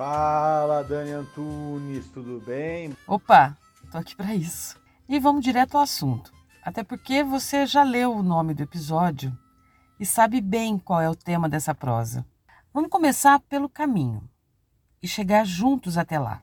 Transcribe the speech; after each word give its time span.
Fala, 0.00 0.82
Dani 0.82 1.10
Antunes, 1.10 2.06
tudo 2.06 2.42
bem? 2.46 2.96
Opa, 3.06 3.54
tô 3.92 3.98
aqui 3.98 4.16
para 4.16 4.34
isso. 4.34 4.80
E 5.06 5.20
vamos 5.20 5.44
direto 5.44 5.76
ao 5.76 5.82
assunto. 5.82 6.32
Até 6.64 6.82
porque 6.82 7.22
você 7.22 7.66
já 7.66 7.82
leu 7.82 8.16
o 8.16 8.22
nome 8.22 8.54
do 8.54 8.62
episódio 8.62 9.30
e 9.98 10.06
sabe 10.06 10.40
bem 10.40 10.78
qual 10.78 11.02
é 11.02 11.10
o 11.10 11.14
tema 11.14 11.50
dessa 11.50 11.74
prosa. 11.74 12.24
Vamos 12.72 12.88
começar 12.88 13.40
pelo 13.40 13.68
caminho 13.68 14.22
e 15.02 15.06
chegar 15.06 15.44
juntos 15.44 15.98
até 15.98 16.18
lá. 16.18 16.40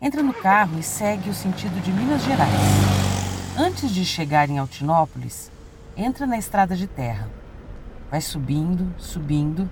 Entra 0.00 0.22
no 0.22 0.32
carro 0.32 0.78
e 0.78 0.84
segue 0.84 1.30
o 1.30 1.34
sentido 1.34 1.82
de 1.82 1.90
Minas 1.90 2.22
Gerais. 2.22 3.58
Antes 3.58 3.90
de 3.90 4.04
chegar 4.04 4.48
em 4.48 4.60
Altinópolis, 4.60 5.50
entra 5.96 6.28
na 6.28 6.38
estrada 6.38 6.76
de 6.76 6.86
terra. 6.86 7.28
Vai 8.08 8.20
subindo, 8.20 8.94
subindo 8.98 9.68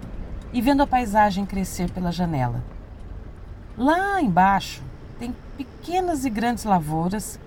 e 0.52 0.60
vendo 0.60 0.82
a 0.82 0.86
paisagem 0.86 1.44
crescer 1.44 1.90
pela 1.90 2.12
janela. 2.12 2.62
Lá 3.76 4.20
embaixo 4.20 4.82
tem 5.18 5.34
pequenas 5.56 6.24
e 6.24 6.30
grandes 6.30 6.64
lavouras 6.64 7.38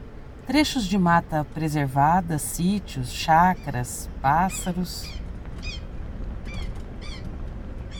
trechos 0.45 0.85
de 0.85 0.97
mata 0.97 1.45
preservada, 1.53 2.37
sítios, 2.37 3.09
chácaras, 3.09 4.09
pássaros. 4.21 5.09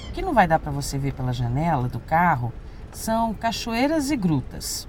O 0.10 0.12
que 0.14 0.22
não 0.22 0.34
vai 0.34 0.48
dar 0.48 0.60
para 0.60 0.72
você 0.72 0.98
ver 0.98 1.14
pela 1.14 1.32
janela 1.32 1.88
do 1.88 2.00
carro 2.00 2.52
são 2.92 3.34
cachoeiras 3.34 4.12
e 4.12 4.18
grutas. 4.18 4.88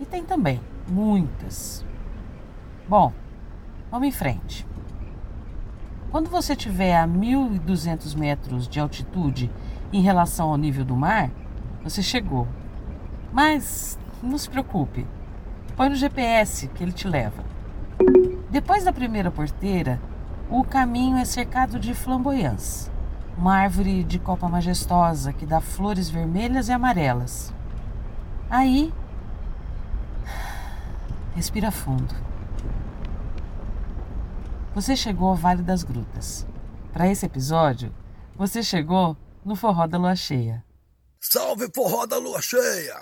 E 0.00 0.06
tem 0.06 0.24
também 0.24 0.60
muitas. 0.88 1.84
Bom, 2.88 3.12
vamos 3.90 4.08
em 4.08 4.12
frente. 4.12 4.66
Quando 6.14 6.30
você 6.30 6.52
estiver 6.52 6.96
a 6.96 7.08
1.200 7.08 8.16
metros 8.16 8.68
de 8.68 8.78
altitude 8.78 9.50
em 9.92 10.00
relação 10.00 10.50
ao 10.50 10.56
nível 10.56 10.84
do 10.84 10.94
mar, 10.94 11.28
você 11.82 12.04
chegou. 12.04 12.46
Mas 13.32 13.98
não 14.22 14.38
se 14.38 14.48
preocupe, 14.48 15.04
Põe 15.76 15.88
no 15.88 15.96
GPS 15.96 16.68
que 16.68 16.84
ele 16.84 16.92
te 16.92 17.08
leva. 17.08 17.42
Depois 18.48 18.84
da 18.84 18.92
primeira 18.92 19.28
porteira, 19.28 20.00
o 20.48 20.62
caminho 20.62 21.16
é 21.16 21.24
cercado 21.24 21.80
de 21.80 21.92
flamboyãs, 21.94 22.88
uma 23.36 23.56
árvore 23.56 24.04
de 24.04 24.20
copa 24.20 24.48
majestosa 24.48 25.32
que 25.32 25.44
dá 25.44 25.60
flores 25.60 26.08
vermelhas 26.08 26.68
e 26.68 26.72
amarelas. 26.72 27.52
Aí, 28.48 28.94
respira 31.34 31.72
fundo. 31.72 32.14
Você 34.74 34.96
chegou 34.96 35.28
ao 35.28 35.36
Vale 35.36 35.62
das 35.62 35.84
Grutas. 35.84 36.44
Para 36.92 37.08
esse 37.08 37.24
episódio, 37.24 37.94
você 38.34 38.60
chegou 38.60 39.16
no 39.44 39.54
Forró 39.54 39.86
da 39.86 39.96
Lua 39.96 40.16
Cheia. 40.16 40.64
Salve 41.20 41.70
Forró 41.72 42.06
da 42.06 42.18
Lua 42.18 42.42
Cheia! 42.42 43.00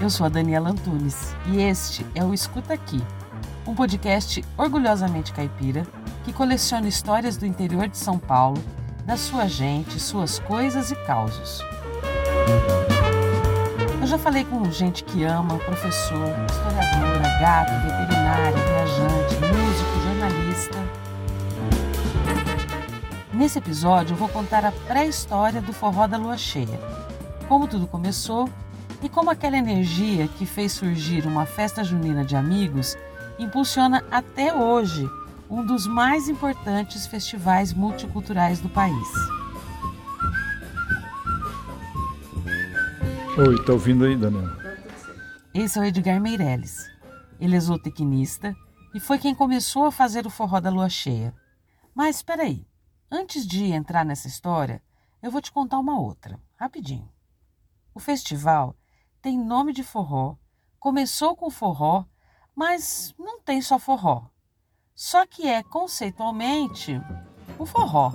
Eu 0.00 0.08
sou 0.08 0.24
a 0.24 0.30
Daniela 0.30 0.70
Antunes 0.70 1.34
e 1.52 1.60
este 1.60 2.06
é 2.14 2.24
o 2.24 2.32
Escuta 2.32 2.72
Aqui, 2.72 3.00
um 3.66 3.74
podcast 3.74 4.42
orgulhosamente 4.56 5.34
caipira 5.34 5.86
que 6.24 6.32
coleciona 6.32 6.88
histórias 6.88 7.36
do 7.36 7.44
interior 7.44 7.88
de 7.88 7.98
São 7.98 8.18
Paulo, 8.18 8.60
da 9.04 9.18
sua 9.18 9.46
gente, 9.46 10.00
suas 10.00 10.38
coisas 10.38 10.90
e 10.90 10.96
causos. 11.04 11.60
Eu 14.00 14.06
já 14.06 14.18
falei 14.18 14.44
com 14.44 14.70
gente 14.70 15.04
que 15.04 15.24
ama, 15.24 15.56
professor, 15.58 16.28
historiadora, 16.50 17.38
gato, 17.40 17.72
veterinária, 17.82 18.56
viajante, 18.56 19.34
músico, 19.34 20.00
jornalista. 20.04 20.78
Nesse 23.32 23.58
episódio 23.58 24.14
eu 24.14 24.16
vou 24.16 24.28
contar 24.28 24.64
a 24.64 24.72
pré-história 24.72 25.60
do 25.60 25.72
Forró 25.72 26.06
da 26.06 26.16
Lua 26.16 26.36
Cheia, 26.36 26.78
como 27.48 27.66
tudo 27.66 27.86
começou 27.86 28.48
e 29.02 29.08
como 29.08 29.30
aquela 29.30 29.56
energia 29.56 30.28
que 30.28 30.46
fez 30.46 30.72
surgir 30.72 31.26
uma 31.26 31.44
festa 31.44 31.82
junina 31.82 32.24
de 32.24 32.36
amigos 32.36 32.96
impulsiona 33.38 34.04
até 34.10 34.54
hoje 34.54 35.08
um 35.50 35.64
dos 35.64 35.86
mais 35.86 36.28
importantes 36.28 37.06
festivais 37.06 37.72
multiculturais 37.72 38.60
do 38.60 38.68
país. 38.68 39.41
Oi, 43.34 43.64
tá 43.64 43.72
ouvindo 43.72 44.04
aí, 44.04 44.14
Daniel? 44.14 44.44
Esse 45.54 45.78
é 45.78 45.82
o 45.82 45.84
Edgar 45.86 46.20
Meirelles. 46.20 46.90
Ele 47.40 47.56
é 47.56 47.60
zootecnista 47.60 48.54
e 48.94 49.00
foi 49.00 49.18
quem 49.18 49.34
começou 49.34 49.86
a 49.86 49.90
fazer 49.90 50.26
o 50.26 50.30
forró 50.30 50.60
da 50.60 50.68
lua 50.68 50.90
cheia. 50.90 51.34
Mas 51.94 52.16
espera 52.16 52.42
aí, 52.42 52.66
antes 53.10 53.46
de 53.46 53.72
entrar 53.72 54.04
nessa 54.04 54.28
história, 54.28 54.82
eu 55.22 55.30
vou 55.30 55.40
te 55.40 55.50
contar 55.50 55.78
uma 55.78 55.98
outra, 55.98 56.38
rapidinho. 56.56 57.08
O 57.94 58.00
festival 58.00 58.76
tem 59.22 59.42
nome 59.42 59.72
de 59.72 59.82
forró, 59.82 60.36
começou 60.78 61.34
com 61.34 61.48
forró, 61.48 62.04
mas 62.54 63.14
não 63.18 63.40
tem 63.40 63.62
só 63.62 63.78
forró. 63.78 64.26
Só 64.94 65.26
que 65.26 65.48
é 65.48 65.62
conceitualmente 65.62 67.00
o 67.58 67.64
forró. 67.64 68.12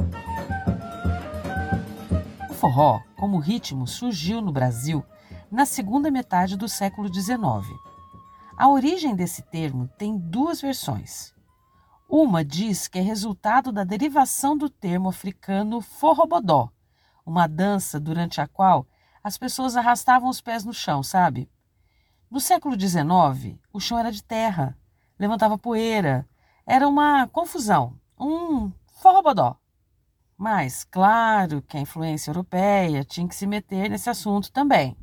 Forró, 2.57 3.01
como 3.15 3.37
ritmo, 3.37 3.85
surgiu 3.85 4.41
no 4.41 4.51
Brasil 4.51 5.05
na 5.51 5.63
segunda 5.63 6.09
metade 6.09 6.57
do 6.57 6.67
século 6.67 7.07
XIX. 7.07 7.37
A 8.57 8.67
origem 8.67 9.15
desse 9.15 9.43
termo 9.43 9.87
tem 9.95 10.17
duas 10.17 10.59
versões. 10.59 11.35
Uma 12.09 12.43
diz 12.43 12.87
que 12.87 12.97
é 12.97 13.01
resultado 13.01 13.71
da 13.71 13.83
derivação 13.83 14.57
do 14.57 14.71
termo 14.71 15.07
africano 15.07 15.81
forrobodó, 15.81 16.71
uma 17.23 17.45
dança 17.45 17.99
durante 17.99 18.41
a 18.41 18.47
qual 18.47 18.87
as 19.23 19.37
pessoas 19.37 19.77
arrastavam 19.77 20.27
os 20.27 20.41
pés 20.41 20.65
no 20.65 20.73
chão, 20.73 21.03
sabe? 21.03 21.47
No 22.27 22.39
século 22.39 22.75
XIX, 22.79 23.59
o 23.71 23.79
chão 23.79 23.99
era 23.99 24.11
de 24.11 24.23
terra, 24.23 24.75
levantava 25.19 25.59
poeira, 25.59 26.27
era 26.65 26.87
uma 26.87 27.27
confusão, 27.27 27.99
um 28.19 28.71
forrobodó. 28.87 29.55
Mas, 30.37 30.83
claro 30.83 31.63
que 31.63 31.75
a 31.75 31.81
influência 31.81 32.29
europeia 32.29 33.03
tinha 33.03 33.27
que 33.27 33.35
se 33.35 33.47
meter 33.47 33.89
nesse 33.89 34.09
assunto 34.09 34.51
também. 34.51 34.95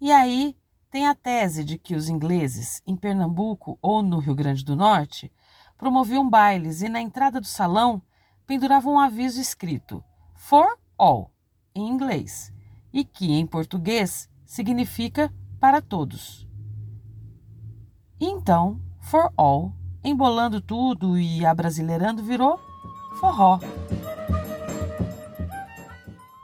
E 0.00 0.10
aí 0.10 0.56
tem 0.90 1.06
a 1.06 1.14
tese 1.14 1.64
de 1.64 1.78
que 1.78 1.94
os 1.94 2.08
ingleses, 2.08 2.82
em 2.86 2.96
Pernambuco 2.96 3.78
ou 3.80 4.02
no 4.02 4.18
Rio 4.18 4.34
Grande 4.34 4.64
do 4.64 4.74
Norte, 4.74 5.32
promoviam 5.78 6.28
bailes 6.28 6.82
e 6.82 6.88
na 6.88 7.00
entrada 7.00 7.40
do 7.40 7.46
salão 7.46 8.02
penduravam 8.46 8.94
um 8.94 8.98
aviso 8.98 9.40
escrito 9.40 10.02
For 10.34 10.76
All, 10.98 11.30
em 11.74 11.88
inglês, 11.88 12.52
e 12.92 13.04
que 13.04 13.32
em 13.32 13.46
português 13.46 14.28
significa 14.44 15.32
para 15.58 15.80
todos. 15.80 16.48
Então, 18.20 18.80
for 19.00 19.32
all, 19.36 19.72
embolando 20.02 20.60
tudo 20.60 21.18
e 21.18 21.44
abrasileirando, 21.44 22.22
virou 22.22 22.58
forró. 23.18 23.58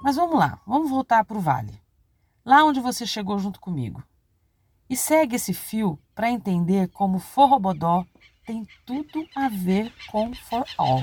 Mas 0.02 0.16
vamos 0.16 0.38
lá, 0.38 0.58
vamos 0.66 0.88
voltar 0.88 1.24
para 1.24 1.36
o 1.36 1.40
vale, 1.40 1.78
lá 2.44 2.64
onde 2.64 2.80
você 2.80 3.06
chegou 3.06 3.38
junto 3.38 3.60
comigo. 3.60 4.02
E 4.88 4.96
segue 4.96 5.36
esse 5.36 5.52
fio 5.52 5.98
para 6.14 6.30
entender 6.30 6.88
como 6.88 7.18
forrobodó 7.18 8.04
tem 8.46 8.66
tudo 8.86 9.24
a 9.36 9.48
ver 9.48 9.92
com 10.10 10.34
for 10.34 10.64
all. 10.78 11.00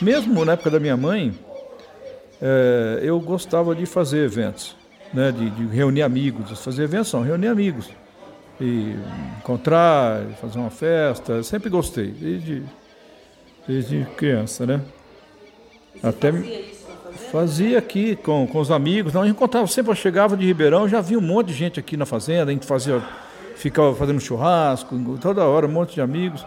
Mesmo 0.00 0.44
na 0.44 0.52
época 0.52 0.70
da 0.70 0.80
minha 0.80 0.96
mãe, 0.96 1.38
é, 2.40 3.00
eu 3.02 3.20
gostava 3.20 3.74
de 3.74 3.86
fazer 3.86 4.24
eventos, 4.24 4.74
né, 5.14 5.30
de, 5.30 5.50
de, 5.50 5.66
reunir 5.66 6.02
amigos. 6.02 6.58
Fazer 6.58 6.84
eventos 6.84 7.08
são 7.08 7.22
reunir 7.22 7.46
amigos. 7.46 7.88
E 8.60 8.96
encontrar, 9.38 10.26
fazer 10.40 10.58
uma 10.58 10.70
festa, 10.70 11.42
sempre 11.42 11.70
gostei, 11.70 12.10
desde, 12.10 12.64
desde 13.66 14.04
criança, 14.16 14.66
né? 14.66 14.80
Você 15.94 16.06
Até 16.06 16.32
fazia, 16.32 16.60
isso 16.60 16.82
fazia 17.30 17.78
aqui 17.78 18.16
com, 18.16 18.46
com 18.46 18.58
os 18.58 18.70
amigos. 18.70 19.12
Não, 19.12 19.24
eu 19.24 19.30
encontrava, 19.30 19.66
sempre 19.66 19.92
eu 19.92 19.96
chegava 19.96 20.36
de 20.36 20.46
Ribeirão, 20.46 20.88
já 20.88 21.00
vi 21.00 21.16
um 21.16 21.20
monte 21.20 21.48
de 21.48 21.54
gente 21.54 21.80
aqui 21.80 21.96
na 21.96 22.06
fazenda, 22.06 22.50
a 22.50 22.54
gente 22.54 22.66
fazia, 22.66 23.02
ficava 23.56 23.94
fazendo 23.94 24.20
churrasco, 24.20 24.96
toda 25.18 25.44
hora, 25.44 25.66
um 25.66 25.72
monte 25.72 25.94
de 25.94 26.00
amigos. 26.00 26.44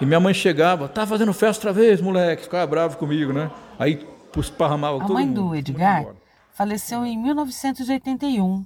E 0.00 0.06
minha 0.06 0.20
mãe 0.20 0.32
chegava, 0.32 0.88
tá 0.88 1.06
fazendo 1.06 1.32
festa 1.32 1.68
outra 1.68 1.82
vez, 1.82 2.00
moleque, 2.00 2.44
ficava 2.44 2.66
bravo 2.66 2.96
comigo, 2.96 3.32
né? 3.32 3.50
Aí 3.78 4.06
esparramava 4.38 4.98
A 4.98 5.00
todo 5.00 5.14
mãe 5.14 5.26
mundo. 5.26 5.48
do 5.48 5.54
Edgar 5.54 6.06
faleceu 6.52 7.04
em 7.04 7.18
1981. 7.18 8.64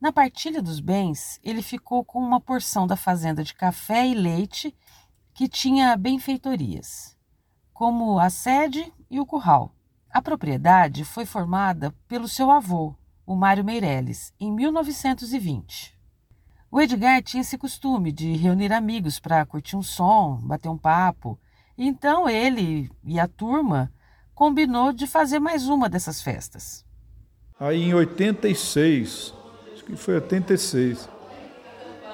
Na 0.00 0.12
partilha 0.12 0.60
dos 0.60 0.80
bens, 0.80 1.40
ele 1.42 1.62
ficou 1.62 2.04
com 2.04 2.18
uma 2.18 2.40
porção 2.40 2.86
da 2.86 2.96
fazenda 2.96 3.42
de 3.42 3.54
café 3.54 4.06
e 4.06 4.14
leite 4.14 4.74
que 5.32 5.48
tinha 5.48 5.96
benfeitorias, 5.96 7.16
como 7.72 8.18
a 8.18 8.28
sede 8.28 8.92
e 9.14 9.20
o 9.20 9.26
curral. 9.26 9.72
A 10.10 10.20
propriedade 10.20 11.04
foi 11.04 11.24
formada 11.24 11.94
pelo 12.08 12.26
seu 12.26 12.50
avô, 12.50 12.94
o 13.24 13.36
Mário 13.36 13.64
Meirelles, 13.64 14.32
em 14.40 14.52
1920. 14.52 15.96
O 16.68 16.80
Edgar 16.80 17.22
tinha 17.22 17.40
esse 17.40 17.56
costume 17.56 18.10
de 18.10 18.32
reunir 18.32 18.72
amigos 18.72 19.20
para 19.20 19.46
curtir 19.46 19.76
um 19.76 19.82
som, 19.82 20.40
bater 20.42 20.68
um 20.68 20.76
papo. 20.76 21.38
Então 21.78 22.28
ele 22.28 22.90
e 23.04 23.20
a 23.20 23.28
turma 23.28 23.92
combinou 24.34 24.92
de 24.92 25.06
fazer 25.06 25.38
mais 25.38 25.68
uma 25.68 25.88
dessas 25.88 26.20
festas. 26.20 26.84
Aí 27.58 27.84
em 27.84 27.94
86, 27.94 29.32
acho 29.72 29.84
que 29.84 29.94
foi 29.94 30.14
86, 30.14 31.08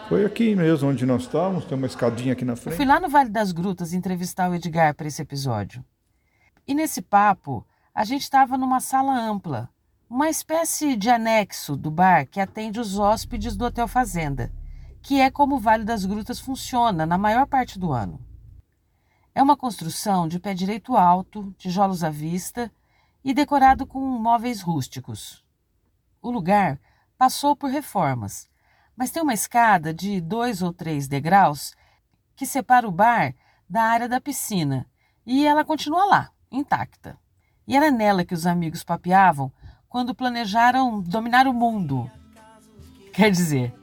foi 0.06 0.26
aqui 0.26 0.54
mesmo 0.54 0.90
onde 0.90 1.06
nós 1.06 1.22
estávamos, 1.22 1.64
tem 1.64 1.78
uma 1.78 1.86
escadinha 1.86 2.34
aqui 2.34 2.44
na 2.44 2.56
frente. 2.56 2.72
Eu 2.72 2.76
fui 2.76 2.84
lá 2.84 3.00
no 3.00 3.08
Vale 3.08 3.30
das 3.30 3.52
Grutas 3.52 3.94
entrevistar 3.94 4.50
o 4.50 4.54
Edgar 4.54 4.94
para 4.94 5.06
esse 5.06 5.22
episódio. 5.22 5.82
E 6.66 6.74
nesse 6.74 7.02
papo, 7.02 7.66
a 7.94 8.04
gente 8.04 8.22
estava 8.22 8.56
numa 8.56 8.80
sala 8.80 9.18
ampla, 9.18 9.68
uma 10.08 10.28
espécie 10.28 10.96
de 10.96 11.08
anexo 11.08 11.76
do 11.76 11.90
bar 11.90 12.26
que 12.26 12.40
atende 12.40 12.80
os 12.80 12.98
hóspedes 12.98 13.56
do 13.56 13.64
Hotel 13.64 13.86
Fazenda, 13.86 14.52
que 15.02 15.20
é 15.20 15.30
como 15.30 15.56
o 15.56 15.60
Vale 15.60 15.84
das 15.84 16.04
Grutas 16.04 16.40
funciona 16.40 17.06
na 17.06 17.16
maior 17.16 17.46
parte 17.46 17.78
do 17.78 17.92
ano. 17.92 18.20
É 19.34 19.42
uma 19.42 19.56
construção 19.56 20.26
de 20.26 20.38
pé 20.38 20.52
direito 20.52 20.96
alto, 20.96 21.54
tijolos 21.56 22.02
à 22.02 22.10
vista 22.10 22.70
e 23.24 23.32
decorado 23.32 23.86
com 23.86 24.00
móveis 24.00 24.60
rústicos. 24.60 25.44
O 26.20 26.30
lugar 26.30 26.80
passou 27.16 27.54
por 27.54 27.70
reformas, 27.70 28.48
mas 28.96 29.10
tem 29.10 29.22
uma 29.22 29.34
escada 29.34 29.94
de 29.94 30.20
dois 30.20 30.62
ou 30.62 30.72
três 30.72 31.06
degraus 31.06 31.74
que 32.34 32.44
separa 32.44 32.88
o 32.88 32.92
bar 32.92 33.34
da 33.68 33.82
área 33.82 34.08
da 34.08 34.20
piscina 34.20 34.86
e 35.24 35.46
ela 35.46 35.64
continua 35.64 36.04
lá, 36.04 36.30
intacta. 36.50 37.16
E 37.66 37.76
era 37.76 37.90
nela 37.90 38.24
que 38.24 38.34
os 38.34 38.46
amigos 38.46 38.82
papeavam 38.82 39.52
quando 39.88 40.14
planejaram 40.14 41.00
dominar 41.00 41.46
o 41.46 41.52
mundo. 41.52 42.10
Quer 43.12 43.30
dizer, 43.30 43.74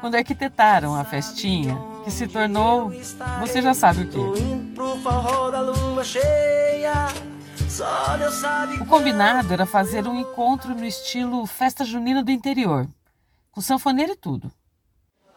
quando 0.00 0.14
arquitetaram 0.14 0.94
a 0.94 1.04
festinha, 1.04 1.76
que 2.04 2.10
se 2.10 2.26
tornou, 2.26 2.90
você 3.40 3.60
já 3.60 3.74
sabe 3.74 4.02
o 4.02 4.08
que. 4.08 4.18
O 8.80 8.86
combinado 8.86 9.52
era 9.52 9.66
fazer 9.66 10.06
um 10.06 10.18
encontro 10.18 10.74
no 10.74 10.84
estilo 10.84 11.44
festa 11.46 11.84
junina 11.84 12.22
do 12.22 12.30
interior, 12.30 12.88
com 13.50 13.60
sanfoneiro 13.60 14.12
e 14.12 14.16
tudo. 14.16 14.50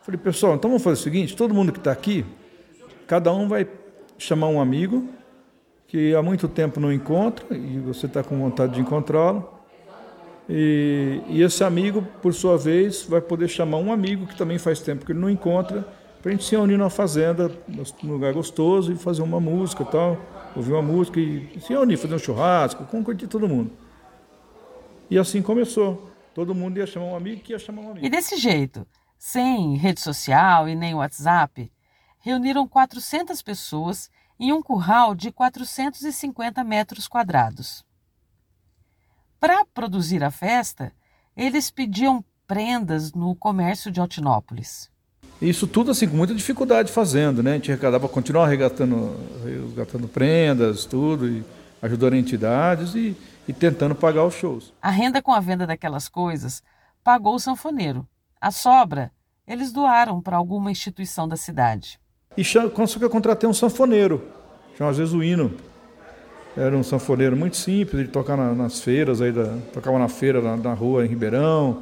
Falei, 0.01 0.19
pessoal, 0.19 0.55
então 0.55 0.69
vamos 0.69 0.83
fazer 0.83 0.99
o 0.99 1.03
seguinte: 1.03 1.35
todo 1.35 1.53
mundo 1.53 1.71
que 1.71 1.79
está 1.79 1.91
aqui, 1.91 2.25
cada 3.07 3.33
um 3.33 3.47
vai 3.47 3.67
chamar 4.17 4.47
um 4.47 4.61
amigo 4.61 5.09
que 5.91 6.15
há 6.15 6.23
muito 6.23 6.47
tempo 6.47 6.79
não 6.79 6.89
encontra 6.89 7.45
e 7.53 7.77
você 7.79 8.05
está 8.05 8.23
com 8.23 8.39
vontade 8.39 8.75
de 8.75 8.79
encontrá-lo. 8.79 9.45
E, 10.47 11.21
e, 11.27 11.41
esse 11.41 11.65
amigo, 11.65 12.01
por 12.21 12.33
sua 12.33 12.57
vez, 12.57 13.03
vai 13.03 13.19
poder 13.19 13.49
chamar 13.49 13.75
um 13.75 13.91
amigo 13.91 14.25
que 14.25 14.33
também 14.37 14.57
faz 14.57 14.79
tempo 14.79 15.05
que 15.05 15.11
ele 15.11 15.19
não 15.19 15.29
encontra, 15.29 15.85
para 16.21 16.29
a 16.29 16.31
gente 16.31 16.45
se 16.45 16.51
reunir 16.55 16.77
numa 16.77 16.89
fazenda, 16.89 17.51
num 17.67 18.13
lugar 18.13 18.31
gostoso 18.31 18.93
e 18.93 18.95
fazer 18.95 19.21
uma 19.21 19.41
música 19.41 19.83
tal, 19.83 20.17
ouvir 20.55 20.71
uma 20.71 20.81
música 20.81 21.19
e 21.19 21.59
se 21.59 21.73
reunir, 21.73 21.97
fazer 21.97 22.15
um 22.15 22.19
churrasco, 22.19 22.85
curtir 22.85 23.27
todo 23.27 23.45
mundo. 23.45 23.71
E 25.09 25.19
assim 25.19 25.41
começou. 25.41 26.09
Todo 26.33 26.55
mundo 26.55 26.77
ia 26.77 26.87
chamar 26.87 27.07
um 27.07 27.15
amigo 27.17 27.41
que 27.41 27.51
ia 27.51 27.59
chamar 27.59 27.81
um 27.81 27.91
amigo. 27.91 28.05
E 28.05 28.09
desse 28.09 28.37
jeito, 28.37 28.87
sem 29.17 29.75
rede 29.75 29.99
social 29.99 30.69
e 30.69 30.75
nem 30.75 30.93
WhatsApp, 30.93 31.69
reuniram 32.19 32.65
400 32.65 33.41
pessoas 33.41 34.09
em 34.41 34.51
um 34.51 34.59
curral 34.59 35.13
de 35.13 35.31
450 35.31 36.63
metros 36.63 37.07
quadrados. 37.07 37.85
Para 39.39 39.63
produzir 39.71 40.23
a 40.23 40.31
festa, 40.31 40.91
eles 41.37 41.69
pediam 41.69 42.25
prendas 42.47 43.13
no 43.13 43.35
comércio 43.35 43.91
de 43.91 43.99
Altinópolis. 43.99 44.89
Isso 45.39 45.67
tudo 45.67 45.91
assim 45.91 46.09
com 46.09 46.17
muita 46.17 46.33
dificuldade 46.33 46.91
fazendo, 46.91 47.43
né? 47.43 47.51
A 47.51 47.53
gente 47.53 47.71
arrecadava, 47.71 48.09
continuava 48.09 48.49
resgatando, 48.49 49.15
resgatando 49.43 50.07
prendas, 50.07 50.85
tudo, 50.85 51.29
e 51.29 51.45
ajudando 51.79 52.15
entidades 52.15 52.95
e, 52.95 53.15
e 53.47 53.53
tentando 53.53 53.93
pagar 53.93 54.25
os 54.25 54.33
shows. 54.33 54.73
A 54.81 54.89
renda 54.89 55.21
com 55.21 55.31
a 55.31 55.39
venda 55.39 55.67
daquelas 55.67 56.09
coisas 56.09 56.63
pagou 57.03 57.35
o 57.35 57.39
sanfoneiro. 57.39 58.07
A 58.39 58.49
sobra, 58.49 59.11
eles 59.45 59.71
doaram 59.71 60.19
para 60.19 60.37
alguma 60.37 60.71
instituição 60.71 61.27
da 61.27 61.37
cidade. 61.37 61.99
E 62.37 62.43
só 62.43 62.69
que 62.69 63.03
eu 63.03 63.09
contratei 63.09 63.49
um 63.49 63.53
sanfoneiro, 63.53 64.21
chama 64.77 64.93
Jesuíno. 64.93 65.51
Era 66.55 66.75
um 66.75 66.83
sanfoneiro 66.83 67.35
muito 67.35 67.55
simples, 67.55 67.99
ele 68.01 68.09
tocava 68.09 68.53
nas 68.53 68.81
feiras, 68.81 69.21
aí 69.21 69.31
da, 69.31 69.57
tocava 69.73 69.97
na 69.97 70.09
feira 70.09 70.41
na, 70.41 70.57
na 70.57 70.73
rua 70.73 71.05
em 71.05 71.07
Ribeirão. 71.07 71.81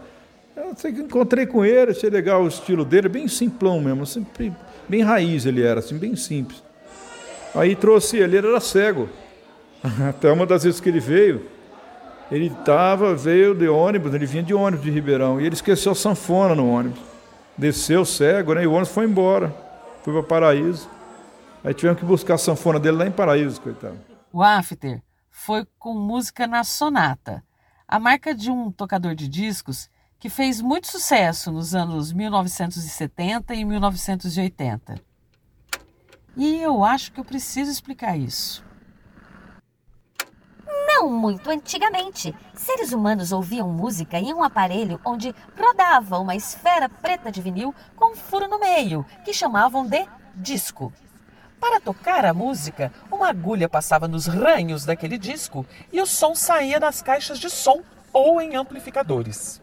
Eu 0.56 0.90
encontrei 0.90 1.46
com 1.46 1.66
ele, 1.66 1.92
achei 1.92 2.10
legal 2.10 2.44
o 2.44 2.48
estilo 2.48 2.86
dele, 2.86 3.10
bem 3.10 3.28
simplão 3.28 3.81
mesmo, 3.81 4.06
sempre, 4.06 4.54
bem 4.88 5.01
raiz 5.01 5.46
ele 5.46 5.63
era, 5.63 5.80
assim, 5.80 5.98
bem 5.98 6.16
simples. 6.16 6.62
Aí 7.56 7.75
trouxe 7.75 8.18
ele, 8.18 8.38
ele 8.38 8.48
era 8.48 8.60
cego. 8.60 9.10
Até 10.07 10.31
uma 10.31 10.45
das 10.45 10.63
vezes 10.63 10.80
que 10.80 10.90
ele 10.90 11.00
veio, 11.00 11.45
ele 12.31 12.52
tava, 12.63 13.16
veio 13.16 13.56
de 13.56 13.68
ônibus, 13.68 14.13
ele 14.13 14.25
vinha 14.25 14.44
de 14.44 14.54
ônibus 14.54 14.86
de 14.86 14.92
Ribeirão, 14.92 15.42
e 15.42 15.45
ele 15.45 15.56
esqueceu 15.56 15.94
a 15.94 15.95
sanfona 15.95 16.54
no 16.54 16.69
ônibus. 16.69 17.00
Desceu 17.57 18.06
cego, 18.06 18.54
né? 18.54 18.63
E 18.63 18.68
o 18.68 18.72
ônibus 18.72 18.94
foi 18.94 19.06
embora. 19.06 19.54
Foi 20.04 20.13
para 20.13 20.24
Paraíso. 20.24 20.90
Aí 21.63 21.74
tivemos 21.74 22.00
que 22.00 22.06
buscar 22.06 22.36
a 22.36 22.38
sanfona 22.38 22.80
dele 22.80 22.98
lá 22.98 23.06
em 23.06 23.12
Paraíso, 23.12 23.60
coitado. 23.60 24.00
O 24.31 24.42
after 24.42 25.01
foi 25.30 25.66
com 25.78 25.94
música 25.94 26.48
na 26.48 26.63
sonata, 26.63 27.44
a 27.88 28.00
marca 28.00 28.34
de 28.34 28.51
um 28.51 28.72
tocador 28.72 29.16
de 29.16 29.28
discos 29.28 29.90
que 30.19 30.30
fez 30.30 30.62
muito 30.62 30.88
sucesso 30.88 31.51
nos 31.51 31.74
anos 31.74 32.12
1970 32.12 33.56
e 33.56 33.66
1980. 33.66 35.01
E 36.36 36.62
eu 36.62 36.84
acho 36.84 37.12
que 37.12 37.19
eu 37.19 37.25
preciso 37.25 37.72
explicar 37.72 38.18
isso. 38.18 38.63
Não 40.69 41.10
muito 41.10 41.50
antigamente, 41.50 42.36
seres 42.54 42.92
humanos 42.92 43.31
ouviam 43.31 43.69
música 43.69 44.19
em 44.19 44.33
um 44.33 44.44
aparelho 44.44 45.00
onde 45.04 45.33
rodava 45.57 46.19
uma 46.19 46.36
esfera 46.36 46.88
preta 46.88 47.31
de 47.31 47.42
vinil 47.42 47.74
com 47.95 48.12
um 48.12 48.16
furo 48.16 48.48
no 48.48 48.60
meio, 48.60 49.06
que 49.25 49.33
chamavam 49.33 49.88
de 49.88 50.07
disco. 50.36 50.94
Para 51.60 51.81
tocar 51.81 52.24
a 52.25 52.33
música, 52.33 52.94
uma 53.12 53.30
agulha 53.30 53.68
passava 53.68 54.07
nos 54.07 54.27
ranhos 54.27 54.86
daquele 54.86 55.18
disco 55.18 55.66
e 55.92 56.00
o 56.00 56.06
som 56.06 56.36
saía 56.36 56.80
das 56.80 57.01
caixas 57.01 57.39
de 57.39 57.50
som 57.50 57.81
ou 58.13 58.39
em 58.39 58.56
amplificadores. 58.56 59.62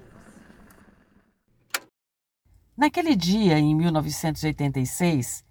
Naquele 2.76 3.16
dia, 3.16 3.58
em 3.58 3.74
1986, 3.74 5.42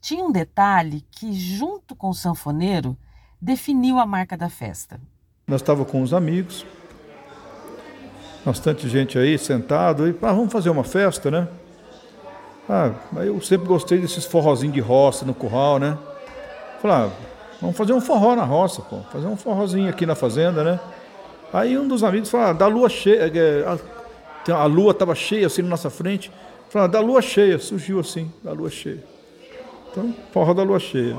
tinha 0.00 0.24
um 0.24 0.32
detalhe 0.32 1.06
que, 1.10 1.32
junto 1.32 1.94
com 1.94 2.08
o 2.08 2.14
sanfoneiro, 2.14 2.96
definiu 3.40 3.98
a 3.98 4.06
marca 4.06 4.36
da 4.36 4.48
festa. 4.48 5.00
Nós 5.46 5.60
estávamos 5.60 5.90
com 5.90 6.02
os 6.02 6.12
amigos, 6.12 6.66
bastante 8.44 8.88
gente 8.88 9.18
aí 9.18 9.38
sentado, 9.38 10.06
e 10.06 10.10
ah, 10.22 10.32
vamos 10.32 10.52
fazer 10.52 10.70
uma 10.70 10.84
festa, 10.84 11.30
né? 11.30 11.48
Ah, 12.68 12.92
eu 13.16 13.40
sempre 13.40 13.66
gostei 13.66 13.98
desses 13.98 14.24
forrozinhos 14.24 14.74
de 14.74 14.80
roça 14.80 15.24
no 15.24 15.34
curral, 15.34 15.78
né? 15.78 15.98
Falei, 16.80 16.96
ah, 16.96 17.10
vamos 17.60 17.76
fazer 17.76 17.92
um 17.92 18.00
forró 18.00 18.36
na 18.36 18.44
roça, 18.44 18.82
pô. 18.82 19.00
Fazer 19.10 19.26
um 19.26 19.36
forrozinho 19.36 19.88
aqui 19.88 20.06
na 20.06 20.14
fazenda, 20.14 20.62
né? 20.62 20.80
Aí 21.52 21.76
um 21.76 21.88
dos 21.88 22.04
amigos 22.04 22.30
falou, 22.30 22.46
ah, 22.46 22.52
da 22.52 22.68
lua 22.68 22.88
cheia, 22.88 23.30
é, 23.34 23.64
a, 24.52 24.54
a 24.54 24.64
lua 24.66 24.92
estava 24.92 25.14
cheia 25.14 25.46
assim 25.46 25.62
na 25.62 25.70
nossa 25.70 25.90
frente. 25.90 26.30
Falei, 26.68 26.84
ah, 26.84 26.88
da 26.88 27.00
lua 27.00 27.20
cheia, 27.20 27.58
surgiu 27.58 27.98
assim, 27.98 28.30
da 28.44 28.52
lua 28.52 28.70
cheia. 28.70 29.02
Então, 29.90 30.14
forró 30.32 30.54
da 30.54 30.62
lua 30.62 30.78
cheia. 30.78 31.16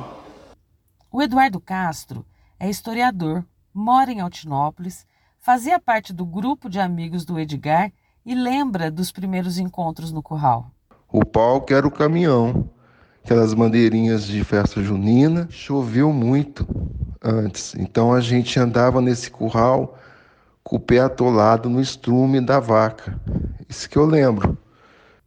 O 1.13 1.21
Eduardo 1.21 1.59
Castro 1.59 2.25
é 2.57 2.69
historiador, 2.69 3.45
mora 3.73 4.13
em 4.13 4.21
Altinópolis, 4.21 5.05
fazia 5.37 5.77
parte 5.77 6.13
do 6.13 6.25
grupo 6.25 6.69
de 6.69 6.79
amigos 6.79 7.25
do 7.25 7.37
Edgar 7.37 7.91
e 8.25 8.33
lembra 8.33 8.89
dos 8.89 9.11
primeiros 9.11 9.57
encontros 9.57 10.13
no 10.13 10.23
curral. 10.23 10.71
O 11.11 11.25
palco 11.25 11.73
era 11.73 11.85
o 11.85 11.91
caminhão, 11.91 12.69
aquelas 13.21 13.53
bandeirinhas 13.53 14.25
de 14.25 14.41
festa 14.45 14.81
junina. 14.81 15.49
Choveu 15.49 16.13
muito 16.13 16.65
antes, 17.21 17.75
então 17.75 18.13
a 18.13 18.21
gente 18.21 18.57
andava 18.57 19.01
nesse 19.01 19.29
curral 19.29 19.97
com 20.63 20.77
o 20.77 20.79
pé 20.79 20.99
atolado 20.99 21.69
no 21.69 21.81
estrume 21.81 22.39
da 22.39 22.61
vaca. 22.61 23.19
Isso 23.67 23.89
que 23.89 23.97
eu 23.97 24.05
lembro. 24.05 24.57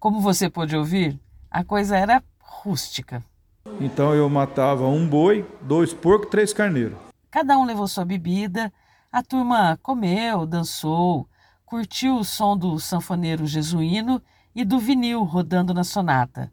Como 0.00 0.22
você 0.22 0.48
pôde 0.48 0.74
ouvir, 0.74 1.20
a 1.50 1.62
coisa 1.62 1.94
era 1.94 2.24
rústica. 2.40 3.22
Então 3.80 4.14
eu 4.14 4.28
matava 4.28 4.86
um 4.86 5.06
boi, 5.06 5.44
dois 5.60 5.92
porcos, 5.92 6.30
três 6.30 6.52
carneiros. 6.52 6.96
Cada 7.30 7.58
um 7.58 7.64
levou 7.64 7.88
sua 7.88 8.04
bebida, 8.04 8.72
a 9.10 9.22
turma 9.22 9.78
comeu, 9.82 10.46
dançou, 10.46 11.28
curtiu 11.64 12.16
o 12.16 12.24
som 12.24 12.56
do 12.56 12.78
sanfoneiro 12.78 13.46
jesuíno 13.46 14.22
e 14.54 14.64
do 14.64 14.78
vinil 14.78 15.24
rodando 15.24 15.74
na 15.74 15.82
sonata. 15.82 16.52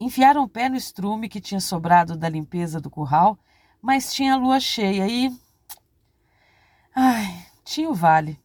Enfiaram 0.00 0.44
o 0.44 0.48
pé 0.48 0.68
no 0.70 0.76
estrume 0.76 1.28
que 1.28 1.40
tinha 1.40 1.60
sobrado 1.60 2.16
da 2.16 2.28
limpeza 2.28 2.80
do 2.80 2.88
curral, 2.88 3.38
mas 3.82 4.12
tinha 4.12 4.36
lua 4.36 4.58
cheia 4.58 5.06
e. 5.06 5.30
Ai, 6.94 7.46
tinha 7.62 7.90
o 7.90 7.94
vale. 7.94 8.40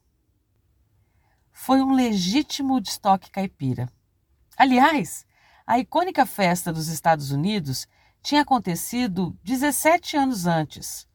Foi 1.53 1.81
um 1.81 1.93
legítimo 1.93 2.81
destoque 2.81 3.31
caipira. 3.31 3.87
Aliás, 4.57 5.25
a 5.67 5.79
icônica 5.79 6.25
festa 6.25 6.71
dos 6.71 6.87
Estados 6.87 7.31
Unidos 7.31 7.87
tinha 8.21 8.41
acontecido 8.41 9.35
17 9.43 10.15
anos 10.15 10.45
antes, 10.45 11.07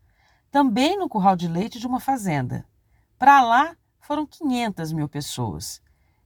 também 0.51 0.99
no 0.99 1.09
curral 1.09 1.37
de 1.37 1.47
leite 1.47 1.79
de 1.79 1.87
uma 1.87 2.01
fazenda. 2.01 2.67
Para 3.19 3.43
lá 3.43 3.77
foram 4.01 4.27
500 4.27 4.93
mil 4.93 5.09
pessoas. 5.09 5.81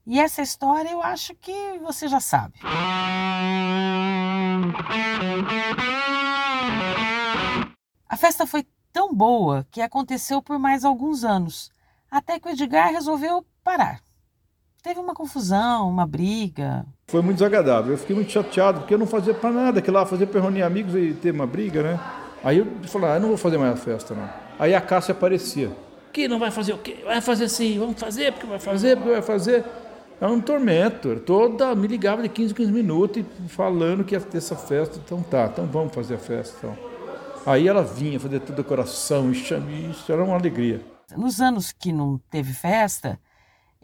E 0.06 0.18
essa 0.18 0.42
história 0.42 0.90
eu 0.90 1.02
acho 1.02 1.34
que 1.34 1.78
você 1.80 2.08
já 2.08 2.20
sabe. 2.20 2.58
A 8.08 8.16
festa 8.16 8.46
foi 8.46 8.66
tão 8.92 9.14
boa 9.14 9.66
que 9.70 9.82
aconteceu 9.82 10.40
por 10.42 10.58
mais 10.58 10.84
alguns 10.84 11.24
anos, 11.24 11.70
até 12.10 12.38
que 12.38 12.48
o 12.48 12.50
Edgar 12.50 12.90
resolveu 12.90 13.46
parar. 13.62 14.00
Teve 14.84 15.00
uma 15.00 15.14
confusão, 15.14 15.88
uma 15.88 16.06
briga. 16.06 16.84
Foi 17.06 17.22
muito 17.22 17.38
desagradável. 17.38 17.92
Eu 17.92 17.96
fiquei 17.96 18.14
muito 18.14 18.30
chateado 18.30 18.80
porque 18.80 18.92
eu 18.92 18.98
não 18.98 19.06
fazia 19.06 19.32
para 19.32 19.50
nada, 19.50 19.80
que 19.80 19.90
lá 19.90 20.04
fazer 20.04 20.26
para 20.26 20.42
reunir 20.42 20.60
amigos 20.60 20.94
e 20.94 21.14
ter 21.14 21.30
uma 21.30 21.46
briga, 21.46 21.82
né? 21.82 21.98
Aí 22.44 22.58
eu 22.58 22.66
falei, 22.82 23.08
ah, 23.08 23.14
eu 23.14 23.20
não 23.20 23.28
vou 23.28 23.38
fazer 23.38 23.56
mais 23.56 23.72
a 23.72 23.76
festa, 23.76 24.14
não. 24.14 24.28
Aí 24.58 24.74
a 24.74 24.82
Cássia 24.82 25.12
aparecia. 25.12 25.70
Que 26.12 26.28
não 26.28 26.38
vai 26.38 26.50
fazer 26.50 26.74
o 26.74 26.78
quê? 26.78 26.98
Vai 27.02 27.22
fazer 27.22 27.48
sim, 27.48 27.78
vamos 27.78 27.98
fazer, 27.98 28.32
porque 28.32 28.46
vai 28.46 28.58
fazer, 28.58 28.96
porque 28.98 29.10
vai 29.10 29.22
fazer. 29.22 29.64
É 30.20 30.26
um 30.26 30.38
tormento. 30.38 31.18
Toda 31.20 31.74
me 31.74 31.88
ligava 31.88 32.20
de 32.20 32.28
15 32.28 32.52
15 32.52 32.70
minutos 32.70 33.24
falando 33.48 34.04
que 34.04 34.14
ia 34.14 34.20
ter 34.20 34.36
essa 34.36 34.54
festa. 34.54 35.00
Então 35.02 35.22
tá, 35.22 35.48
então 35.50 35.64
vamos 35.64 35.94
fazer 35.94 36.16
a 36.16 36.18
festa. 36.18 36.58
Então. 36.58 36.76
Aí 37.46 37.66
ela 37.66 37.82
vinha 37.82 38.20
fazer 38.20 38.38
toda 38.40 38.52
a 38.52 38.56
decoração, 38.56 39.32
isso 39.32 39.54
era 40.10 40.22
uma 40.22 40.36
alegria. 40.36 40.82
Nos 41.16 41.40
anos 41.40 41.72
que 41.72 41.90
não 41.90 42.20
teve 42.30 42.52
festa, 42.52 43.18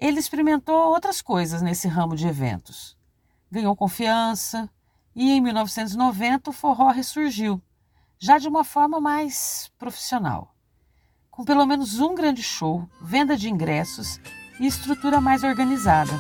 ele 0.01 0.19
experimentou 0.19 0.75
outras 0.75 1.21
coisas 1.21 1.61
nesse 1.61 1.87
ramo 1.87 2.17
de 2.17 2.27
eventos. 2.27 2.97
Ganhou 3.51 3.77
confiança 3.77 4.69
e 5.15 5.31
em 5.31 5.41
1990 5.41 6.49
o 6.49 6.53
forró 6.53 6.89
ressurgiu, 6.89 7.61
já 8.19 8.39
de 8.39 8.49
uma 8.49 8.65
forma 8.65 8.99
mais 8.99 9.71
profissional. 9.79 10.55
Com 11.31 11.45
pelo 11.45 11.67
menos 11.67 12.01
um 12.01 12.15
grande 12.15 12.43
show, 12.43 12.89
venda 13.03 13.37
de 13.37 13.51
ingressos 13.51 14.19
e 14.59 14.67
estrutura 14.67 15.21
mais 15.21 15.45
organizada. 15.45 16.13